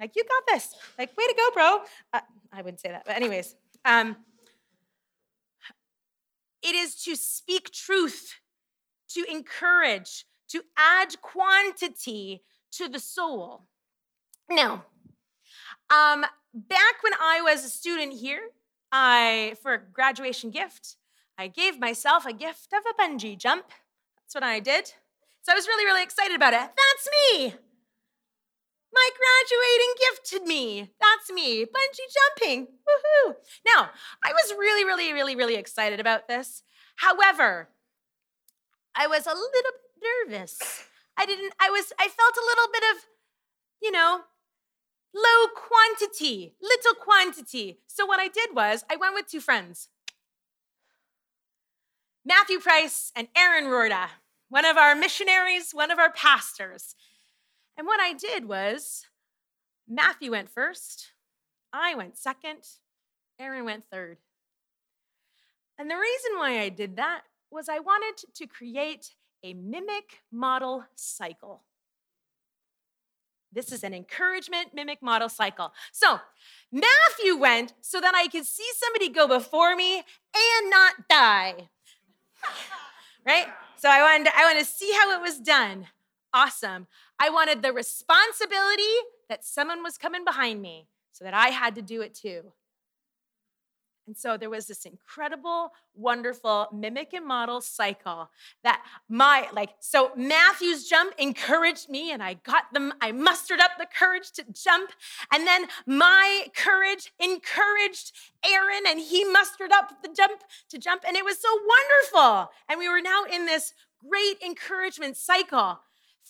[0.00, 0.74] Like, you got this.
[0.98, 1.80] Like, way to go, bro.
[2.12, 2.20] Uh,
[2.52, 3.56] I wouldn't say that, but, anyways.
[3.84, 4.16] Um,
[6.62, 8.34] it is to speak truth,
[9.10, 13.64] to encourage, to add quantity to the soul.
[14.50, 14.84] Now,
[15.90, 18.40] um, back when I was a student here,
[18.90, 20.96] I for a graduation gift,
[21.36, 23.66] I gave myself a gift of a bungee jump.
[24.16, 24.86] That's what I did.
[25.42, 26.58] So I was really, really excited about it.
[26.58, 27.54] That's me.
[28.92, 30.90] My graduating gift to me.
[31.00, 31.64] That's me.
[31.64, 32.66] Bungee jumping.
[32.66, 33.34] Woohoo.
[33.66, 33.90] Now,
[34.24, 36.62] I was really, really, really, really excited about this.
[36.96, 37.68] However,
[38.94, 39.64] I was a little bit
[40.30, 40.58] nervous.
[41.16, 43.04] I didn't, I was, I felt a little bit of,
[43.82, 44.20] you know,
[45.14, 47.80] low quantity, little quantity.
[47.86, 49.88] So what I did was I went with two friends.
[52.24, 54.08] Matthew Price and Aaron Rorda,
[54.48, 56.94] one of our missionaries, one of our pastors.
[57.78, 59.06] And what I did was
[59.88, 61.12] Matthew went first,
[61.72, 62.58] I went second,
[63.38, 64.18] Aaron went third.
[65.78, 67.22] And the reason why I did that
[67.52, 69.14] was I wanted to create
[69.44, 71.62] a mimic model cycle.
[73.52, 75.72] This is an encouragement mimic model cycle.
[75.92, 76.18] So
[76.72, 81.68] Matthew went so that I could see somebody go before me and not die.
[83.24, 83.46] right?
[83.76, 85.86] So I wanted to, I wanted to see how it was done.
[86.34, 86.88] Awesome.
[87.18, 88.82] I wanted the responsibility
[89.28, 92.52] that someone was coming behind me so that I had to do it too.
[94.08, 98.30] And so there was this incredible, wonderful mimic and model cycle
[98.64, 103.72] that my, like, so Matthew's jump encouraged me and I got them, I mustered up
[103.78, 104.92] the courage to jump.
[105.30, 108.12] And then my courage encouraged
[108.42, 110.40] Aaron and he mustered up the jump
[110.70, 111.02] to jump.
[111.06, 112.50] And it was so wonderful.
[112.70, 113.74] And we were now in this
[114.08, 115.80] great encouragement cycle.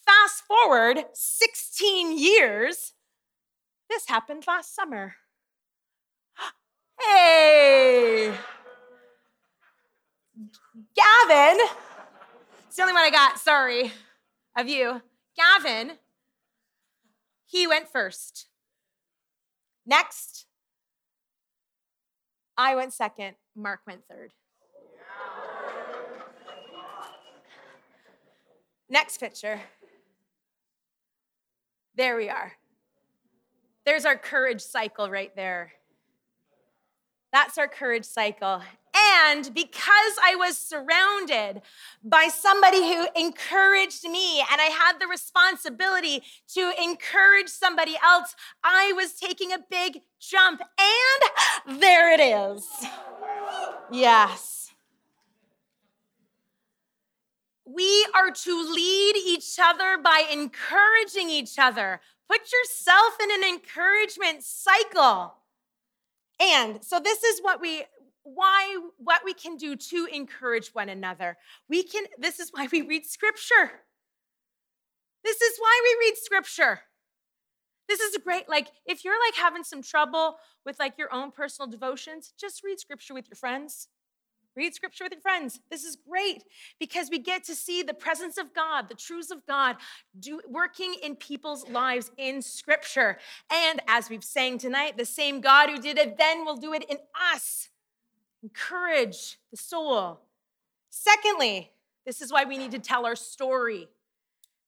[0.06, 2.94] Fast forward 16 years,
[3.90, 5.16] this happened last summer.
[7.00, 8.32] Hey!
[10.94, 11.58] Gavin,
[12.66, 13.92] it's the only one I got, sorry,
[14.56, 15.02] of you.
[15.36, 15.92] Gavin,
[17.46, 18.46] he went first.
[19.86, 20.46] Next,
[22.56, 24.32] I went second, Mark went third.
[28.90, 29.60] Next picture.
[31.98, 32.52] There we are.
[33.84, 35.72] There's our courage cycle right there.
[37.32, 38.62] That's our courage cycle.
[38.94, 41.60] And because I was surrounded
[42.04, 46.22] by somebody who encouraged me and I had the responsibility
[46.54, 50.60] to encourage somebody else, I was taking a big jump.
[50.78, 52.64] And there it is.
[53.90, 54.67] Yes.
[57.70, 62.00] We are to lead each other by encouraging each other.
[62.26, 65.34] Put yourself in an encouragement cycle.
[66.40, 67.84] And so this is what we
[68.22, 71.36] why what we can do to encourage one another.
[71.68, 73.70] We can this is why we read scripture.
[75.22, 76.80] This is why we read scripture.
[77.86, 81.32] This is a great like if you're like having some trouble with like your own
[81.32, 83.88] personal devotions, just read scripture with your friends.
[84.58, 85.60] Read scripture with your friends.
[85.70, 86.42] This is great
[86.80, 89.76] because we get to see the presence of God, the truths of God,
[90.18, 93.18] do, working in people's lives in scripture.
[93.52, 96.82] And as we've sang tonight, the same God who did it then will do it
[96.90, 96.96] in
[97.32, 97.68] us.
[98.42, 100.22] Encourage the soul.
[100.90, 101.70] Secondly,
[102.04, 103.86] this is why we need to tell our story.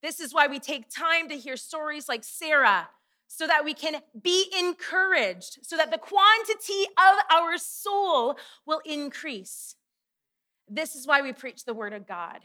[0.04, 2.90] This is why we take time to hear stories like Sarah
[3.26, 8.36] so that we can be encouraged, so that the quantity of our soul
[8.66, 9.74] will increase.
[10.72, 12.40] This is why we preach the word of God,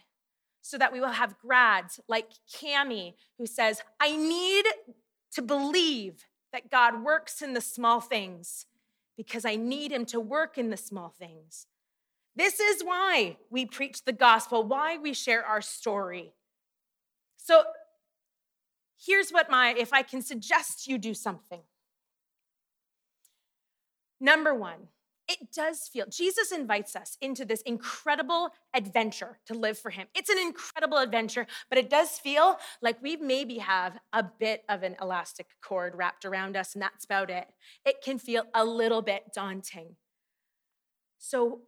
[0.61, 4.65] so that we will have grads like Cami who says, I need
[5.33, 8.65] to believe that God works in the small things
[9.15, 11.67] because I need him to work in the small things.
[12.35, 16.33] This is why we preach the gospel, why we share our story.
[17.37, 17.63] So
[18.97, 21.61] here's what my, if I can suggest you do something.
[24.19, 24.87] Number one,
[25.27, 30.07] it does feel, Jesus invites us into this incredible adventure to live for him.
[30.15, 34.83] It's an incredible adventure, but it does feel like we maybe have a bit of
[34.83, 37.47] an elastic cord wrapped around us, and that's about it.
[37.85, 39.95] It can feel a little bit daunting.
[41.17, 41.61] So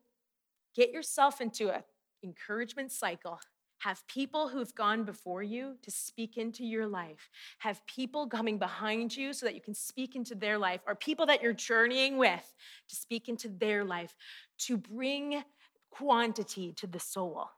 [0.75, 1.83] get yourself into an
[2.23, 3.39] encouragement cycle
[3.79, 7.29] have people who've gone before you to speak into your life.
[7.59, 11.25] Have people coming behind you so that you can speak into their life, or people
[11.27, 12.53] that you're journeying with
[12.89, 14.15] to speak into their life,
[14.59, 15.43] to bring
[15.91, 17.49] quantity to the soul.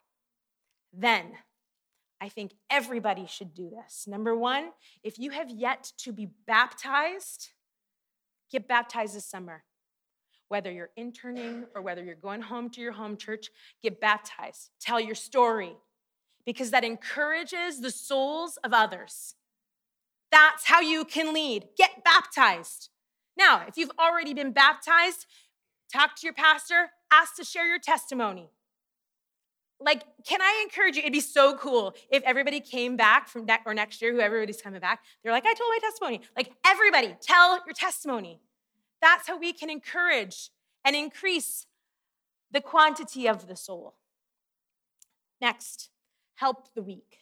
[0.94, 1.34] Then,
[2.22, 4.06] I think everybody should do this.
[4.06, 4.72] Number one,
[5.04, 7.50] if you have yet to be baptized,
[8.52, 9.64] get baptized this summer.
[10.50, 13.50] Whether you're interning or whether you're going home to your home church,
[13.82, 14.72] get baptized.
[14.82, 15.78] Tell your story
[16.50, 19.36] because that encourages the souls of others.
[20.32, 21.68] That's how you can lead.
[21.78, 22.90] Get baptized.
[23.38, 25.28] Now, if you've already been baptized,
[25.94, 28.50] talk to your pastor, ask to share your testimony.
[29.80, 31.02] Like, can I encourage you?
[31.02, 34.80] It'd be so cool if everybody came back from or next year, who everybody's coming
[34.80, 35.04] back.
[35.24, 36.22] They're like, I told my testimony.
[36.36, 38.42] Like, everybody, tell your testimony.
[39.04, 40.50] That's how we can encourage
[40.84, 41.68] and increase
[42.52, 43.94] the quantity of the soul.
[45.40, 45.92] Next,
[46.40, 47.18] help the weak.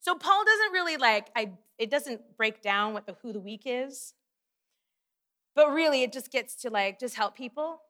[0.00, 3.62] So Paul doesn't really like, I, it doesn't break down what the who the weak
[3.66, 4.14] is,
[5.54, 7.82] but really it just gets to like, just help people.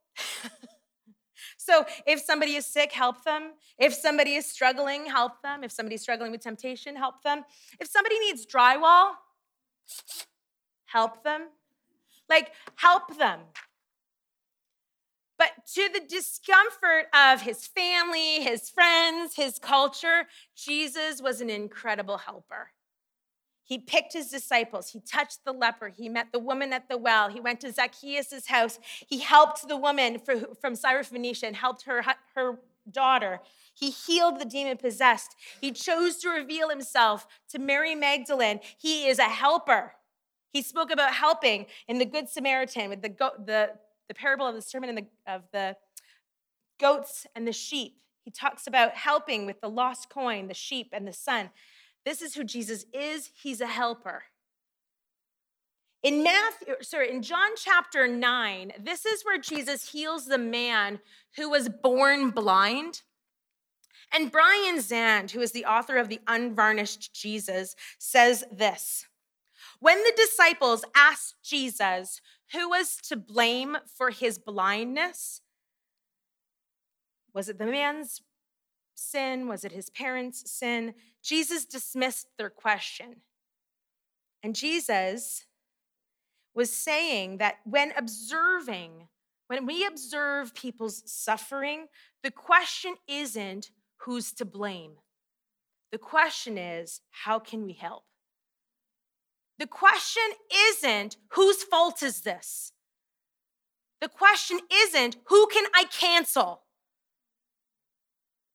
[1.56, 3.52] so if somebody is sick, help them.
[3.78, 5.62] If somebody is struggling, help them.
[5.62, 7.44] If somebody's struggling with temptation, help them.
[7.78, 9.12] If somebody needs drywall,
[10.86, 11.42] help them.
[12.28, 13.38] Like, help them
[15.38, 20.26] but to the discomfort of his family, his friends, his culture,
[20.56, 22.70] Jesus was an incredible helper.
[23.66, 24.90] He picked his disciples.
[24.90, 25.88] He touched the leper.
[25.88, 27.28] He met the woman at the well.
[27.28, 28.78] He went to Zacchaeus' house.
[29.08, 32.04] He helped the woman from Syrophoenicia and helped her,
[32.36, 32.60] her
[32.90, 33.40] daughter.
[33.74, 35.34] He healed the demon possessed.
[35.60, 38.60] He chose to reveal himself to Mary Magdalene.
[38.78, 39.94] He is a helper.
[40.52, 43.14] He spoke about helping in the Good Samaritan with the,
[43.44, 43.70] the,
[44.08, 45.76] the parable of the sermon the, of the
[46.78, 47.98] goats and the sheep.
[48.24, 51.50] He talks about helping with the lost coin, the sheep, and the son.
[52.04, 53.30] This is who Jesus is.
[53.34, 54.24] He's a helper.
[56.02, 61.00] In Matthew, sorry, in John chapter 9, this is where Jesus heals the man
[61.36, 63.02] who was born blind.
[64.12, 69.06] And Brian Zahnd, who is the author of The Unvarnished Jesus, says this
[69.80, 72.20] When the disciples asked Jesus
[72.52, 75.40] who was to blame for his blindness,
[77.34, 78.22] was it the man's
[78.94, 79.46] sin?
[79.46, 80.94] Was it his parents' sin?
[81.22, 83.16] Jesus dismissed their question.
[84.42, 85.44] And Jesus
[86.54, 89.08] was saying that when observing,
[89.48, 91.86] when we observe people's suffering,
[92.22, 94.92] the question isn't who's to blame.
[95.92, 98.04] The question is, how can we help?
[99.58, 102.72] The question isn't whose fault is this?
[104.00, 106.62] The question isn't who can I cancel?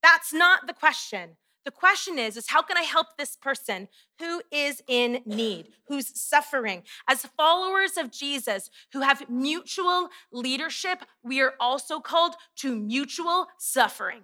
[0.04, 1.38] That's not the question.
[1.64, 3.88] The question is, is how can I help this person
[4.20, 6.84] who is in need, who's suffering?
[7.08, 14.22] As followers of Jesus who have mutual leadership, we are also called to mutual suffering.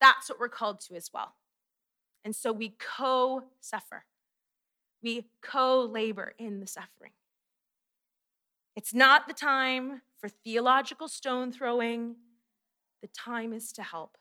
[0.00, 1.34] That's what we're called to as well.
[2.24, 4.04] And so we co suffer,
[5.04, 7.12] we co labor in the suffering.
[8.74, 12.16] It's not the time for theological stone throwing,
[13.02, 14.16] the time is to help.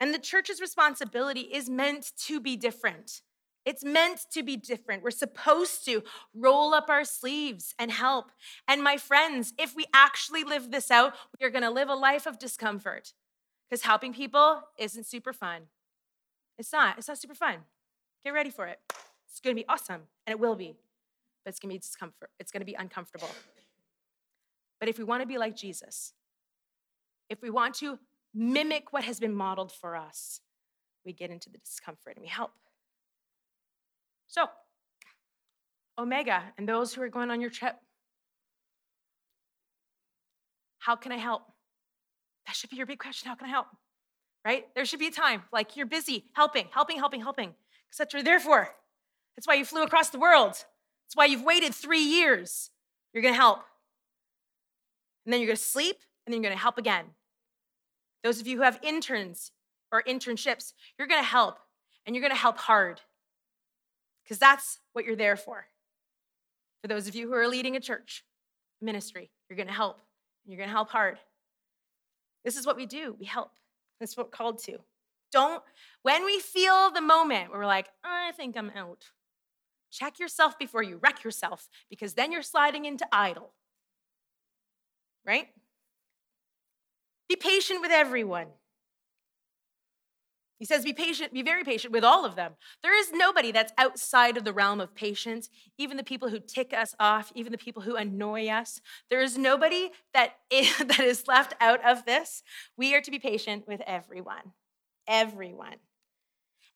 [0.00, 3.22] And the church's responsibility is meant to be different.
[3.64, 5.02] It's meant to be different.
[5.02, 6.02] We're supposed to
[6.34, 8.32] roll up our sleeves and help.
[8.66, 11.94] And my friends, if we actually live this out, we are going to live a
[11.94, 13.12] life of discomfort
[13.68, 15.64] because helping people isn't super fun.
[16.56, 16.96] It's not.
[16.96, 17.58] It's not super fun.
[18.24, 18.78] Get ready for it.
[19.28, 20.76] It's going to be awesome, and it will be,
[21.44, 22.30] but it's going to be discomfort.
[22.38, 23.30] It's going to be uncomfortable.
[24.80, 26.12] But if we want to be like Jesus,
[27.28, 27.98] if we want to
[28.34, 30.40] mimic what has been modeled for us,
[31.04, 32.52] we get into the discomfort and we help.
[34.26, 34.46] So,
[35.98, 37.76] Omega and those who are going on your trip,
[40.78, 41.42] how can I help?
[42.46, 43.28] That should be your big question.
[43.28, 43.66] How can I help?
[44.44, 44.66] Right?
[44.74, 47.54] There should be a time like you're busy helping, helping, helping, helping,
[47.90, 48.68] that's what you're there for.
[49.36, 50.52] That's why you flew across the world.
[50.52, 52.70] That's why you've waited three years.
[53.12, 53.60] You're going to help.
[55.24, 57.04] And then you're going to sleep, and then you're going to help again.
[58.22, 59.52] Those of you who have interns
[59.92, 61.58] or internships, you're going to help
[62.04, 63.00] and you're going to help hard
[64.24, 65.66] because that's what you're there for.
[66.82, 68.24] For those of you who are leading a church
[68.80, 70.00] ministry, you're going to help
[70.44, 71.18] and you're going to help hard.
[72.44, 73.16] This is what we do.
[73.18, 73.52] We help.
[74.00, 74.78] That's what we're called to.
[75.32, 75.62] Don't,
[76.02, 79.04] when we feel the moment where we're like, I think I'm out,
[79.90, 83.52] check yourself before you wreck yourself because then you're sliding into idle.
[85.26, 85.48] Right?
[87.28, 88.46] Be patient with everyone.
[90.58, 92.54] He says, be patient, be very patient with all of them.
[92.82, 96.74] There is nobody that's outside of the realm of patience, even the people who tick
[96.74, 98.80] us off, even the people who annoy us.
[99.08, 102.42] There is nobody that is, that is left out of this.
[102.76, 104.52] We are to be patient with everyone.
[105.08, 105.76] Everyone.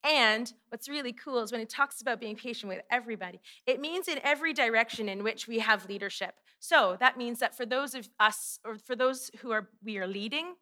[0.05, 4.09] And what's really cool is when it talks about being patient with everybody, it means
[4.09, 6.35] in every direction in which we have leadership.
[6.59, 10.07] So that means that for those of us, or for those who are we are
[10.07, 10.55] leading,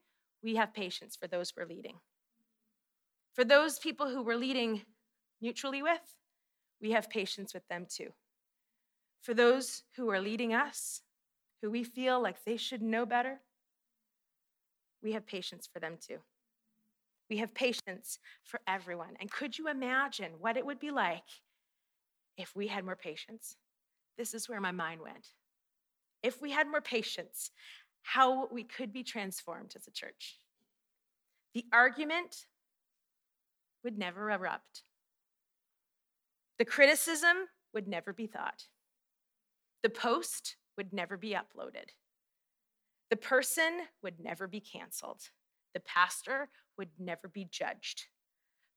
[0.42, 1.96] we have patience for those we're leading.
[3.34, 4.82] For those people who we're leading
[5.40, 6.16] mutually with,
[6.82, 8.10] we have patience with them too.
[9.22, 11.02] For those who are leading us,
[11.62, 13.40] who we feel like they should know better,
[15.02, 16.18] we have patience for them too.
[17.30, 19.14] We have patience for everyone.
[19.20, 21.22] And could you imagine what it would be like
[22.36, 23.56] if we had more patience?
[24.18, 25.28] This is where my mind went.
[26.22, 27.52] If we had more patience,
[28.02, 30.38] how we could be transformed as a church.
[31.54, 32.46] The argument
[33.84, 34.82] would never erupt.
[36.58, 38.64] The criticism would never be thought.
[39.82, 41.90] The post would never be uploaded.
[43.08, 45.30] The person would never be canceled.
[45.72, 46.48] The pastor
[46.80, 48.06] would never be judged.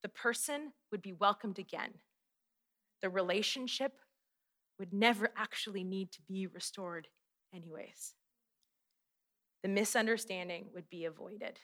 [0.02, 1.92] The person would be welcomed again.
[3.02, 3.94] The relationship
[4.78, 7.08] would never actually need to be restored,
[7.56, 8.14] anyways.
[9.64, 11.60] The misunderstanding would be avoided.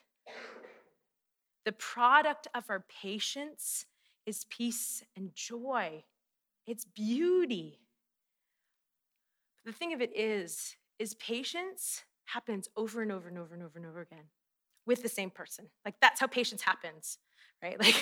[1.65, 3.85] The product of our patience
[4.25, 6.05] is peace and joy.
[6.65, 7.81] It's beauty.
[9.65, 13.77] The thing of it is, is patience happens over and over and over and over
[13.77, 14.29] and over again.
[14.89, 15.67] With the same person.
[15.85, 17.19] Like that's how patience happens,
[17.63, 17.77] right?
[17.85, 17.95] Like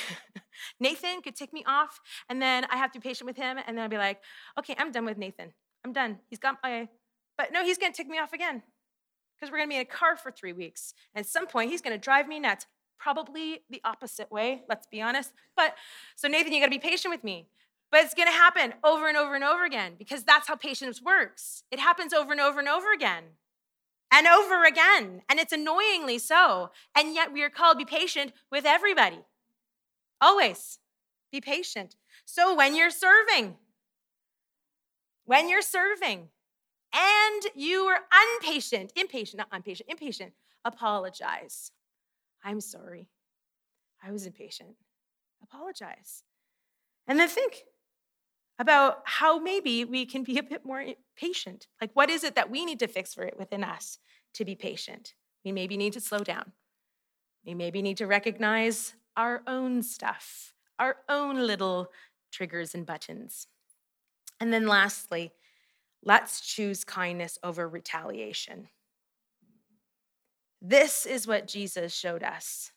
[0.79, 3.77] Nathan could tick me off, and then I have to be patient with him, and
[3.77, 4.21] then I'd be like,
[4.57, 5.53] okay, I'm done with Nathan.
[5.85, 6.17] I'm done.
[6.29, 6.87] He's got my,
[7.37, 8.63] but no, he's gonna tick me off again
[9.35, 10.93] because we're gonna be in a car for three weeks.
[11.13, 12.65] And at some point, he's gonna drive me nuts.
[12.97, 15.31] Probably the opposite way, let's be honest.
[15.55, 15.75] But
[16.15, 17.49] so, Nathan, you gotta be patient with me.
[17.91, 21.63] But it's gonna happen over and over and over again because that's how patience works.
[21.69, 23.23] It happens over and over and over again
[24.11, 25.21] and over again.
[25.29, 26.71] And it's annoyingly so.
[26.95, 29.19] And yet we are called to be patient with everybody.
[30.21, 30.79] Always
[31.31, 31.95] be patient.
[32.25, 33.55] So when you're serving,
[35.25, 36.29] when you're serving
[36.93, 37.99] and you are
[38.35, 40.33] impatient, impatient, not impatient, impatient,
[40.63, 41.71] apologize.
[42.43, 43.09] I'm sorry.
[44.03, 44.75] I was impatient.
[45.43, 46.23] Apologize.
[47.07, 47.63] And then think
[48.59, 50.83] about how maybe we can be a bit more
[51.17, 51.67] patient.
[51.81, 53.99] Like, what is it that we need to fix for it within us
[54.35, 55.13] to be patient?
[55.43, 56.53] We maybe need to slow down.
[57.45, 61.91] We maybe need to recognize our own stuff, our own little
[62.31, 63.47] triggers and buttons.
[64.39, 65.33] And then lastly,
[66.03, 68.67] let's choose kindness over retaliation.
[70.61, 72.71] This is what Jesus showed us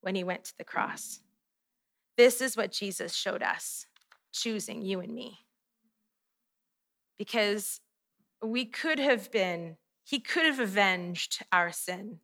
[0.00, 1.20] when he went to the cross.
[2.16, 3.86] This is what Jesus showed us
[4.32, 5.38] choosing you and me.
[7.18, 7.80] Because
[8.42, 12.18] we could have been, he could have avenged our sin,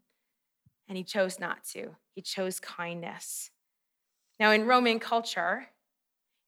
[0.88, 1.97] and he chose not to.
[2.14, 3.51] He chose kindness.
[4.38, 5.68] Now, in Roman culture,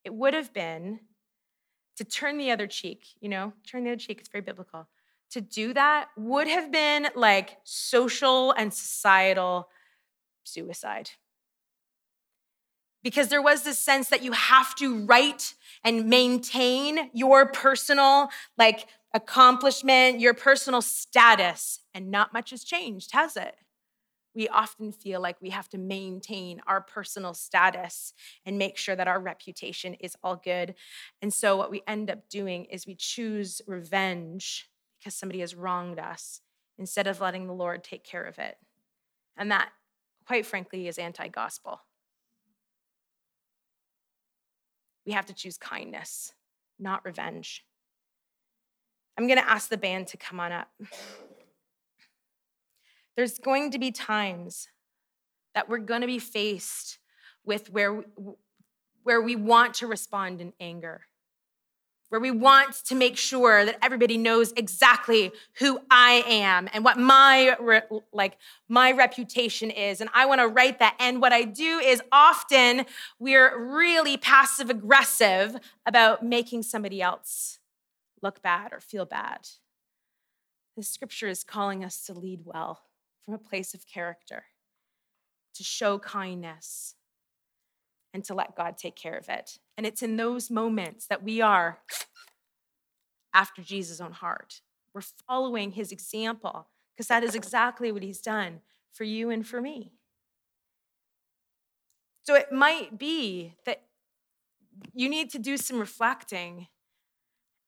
[0.04, 1.00] it would have been
[1.96, 4.88] to turn the other cheek, you know, turn the other cheek, it's very biblical.
[5.32, 9.68] To do that would have been like social and societal
[10.44, 11.10] suicide
[13.02, 18.86] because there was this sense that you have to write and maintain your personal like
[19.14, 23.56] accomplishment, your personal status, and not much has changed, has it?
[24.34, 28.14] We often feel like we have to maintain our personal status
[28.46, 30.74] and make sure that our reputation is all good.
[31.20, 35.98] And so, what we end up doing is we choose revenge because somebody has wronged
[35.98, 36.40] us
[36.78, 38.56] instead of letting the Lord take care of it.
[39.36, 39.70] And that,
[40.26, 41.80] quite frankly, is anti gospel.
[45.06, 46.32] We have to choose kindness,
[46.78, 47.64] not revenge.
[49.18, 50.68] I'm going to ask the band to come on up.
[53.16, 54.68] There's going to be times
[55.54, 56.98] that we're going to be faced
[57.44, 58.04] with where
[59.02, 61.02] where we want to respond in anger
[62.12, 66.98] where we want to make sure that everybody knows exactly who I am and what
[66.98, 67.56] my
[68.12, 68.36] like
[68.68, 72.84] my reputation is and I want to write that and what I do is often
[73.18, 75.56] we're really passive aggressive
[75.86, 77.60] about making somebody else
[78.20, 79.48] look bad or feel bad.
[80.76, 82.82] The scripture is calling us to lead well
[83.24, 84.44] from a place of character,
[85.54, 86.94] to show kindness,
[88.14, 89.58] and to let God take care of it.
[89.76, 91.80] And it's in those moments that we are
[93.34, 94.60] after Jesus' own heart.
[94.94, 98.60] We're following his example because that is exactly what he's done
[98.92, 99.92] for you and for me.
[102.24, 103.82] So it might be that
[104.94, 106.68] you need to do some reflecting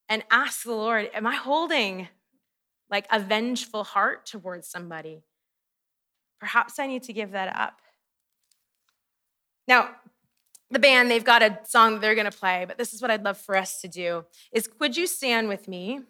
[0.08, 2.08] and ask the Lord, Am I holding
[2.90, 5.24] like a vengeful heart towards somebody?
[6.38, 7.80] Perhaps I need to give that up.
[9.66, 9.90] Now,
[10.74, 13.10] the band they've got a song that they're going to play but this is what
[13.10, 16.00] i'd love for us to do is would you stand with me?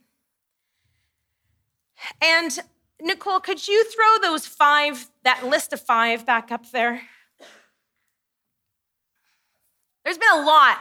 [2.20, 2.58] And
[3.00, 7.02] nicole could you throw those five that list of five back up there?
[10.04, 10.78] There's been a lot.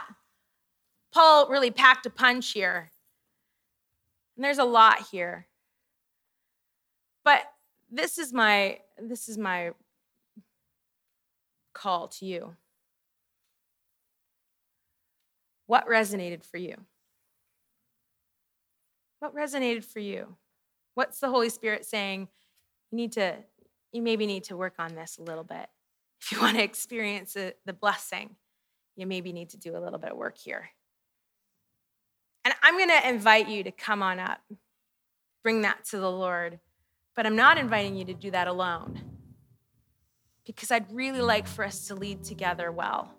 [1.12, 2.90] Paul really packed a punch here.
[4.36, 5.46] And there's a lot here.
[7.24, 7.42] But
[7.90, 9.70] this is my this is my
[11.72, 12.56] call to you
[15.66, 16.76] what resonated for you?
[19.20, 20.36] What resonated for you?
[20.94, 22.28] What's the Holy Spirit saying?
[22.90, 23.36] You need to,
[23.92, 25.66] you maybe need to work on this a little bit.
[26.20, 28.36] If you want to experience the blessing,
[28.96, 30.70] you maybe need to do a little bit of work here.
[32.44, 34.40] And I'm going to invite you to come on up,
[35.42, 36.60] bring that to the Lord.
[37.16, 39.00] But I'm not inviting you to do that alone
[40.44, 43.14] because I'd really like for us to lead together well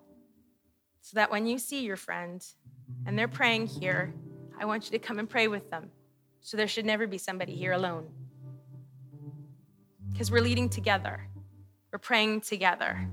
[1.06, 2.44] so that when you see your friend
[3.06, 4.12] and they're praying here,
[4.58, 5.92] I want you to come and pray with them.
[6.40, 8.08] So there should never be somebody here alone.
[10.10, 11.28] Because we're leading together,
[11.92, 13.08] we're praying together,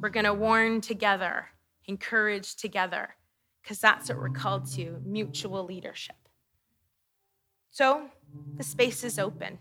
[0.00, 1.46] we're gonna warn together,
[1.84, 3.14] encourage together,
[3.62, 6.16] because that's what we're called to mutual leadership.
[7.70, 8.10] So
[8.56, 9.60] the space is open.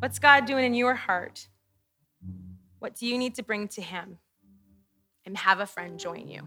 [0.00, 1.46] What's God doing in your heart?
[2.80, 4.18] What do you need to bring to Him?
[5.26, 6.42] And have a friend join you.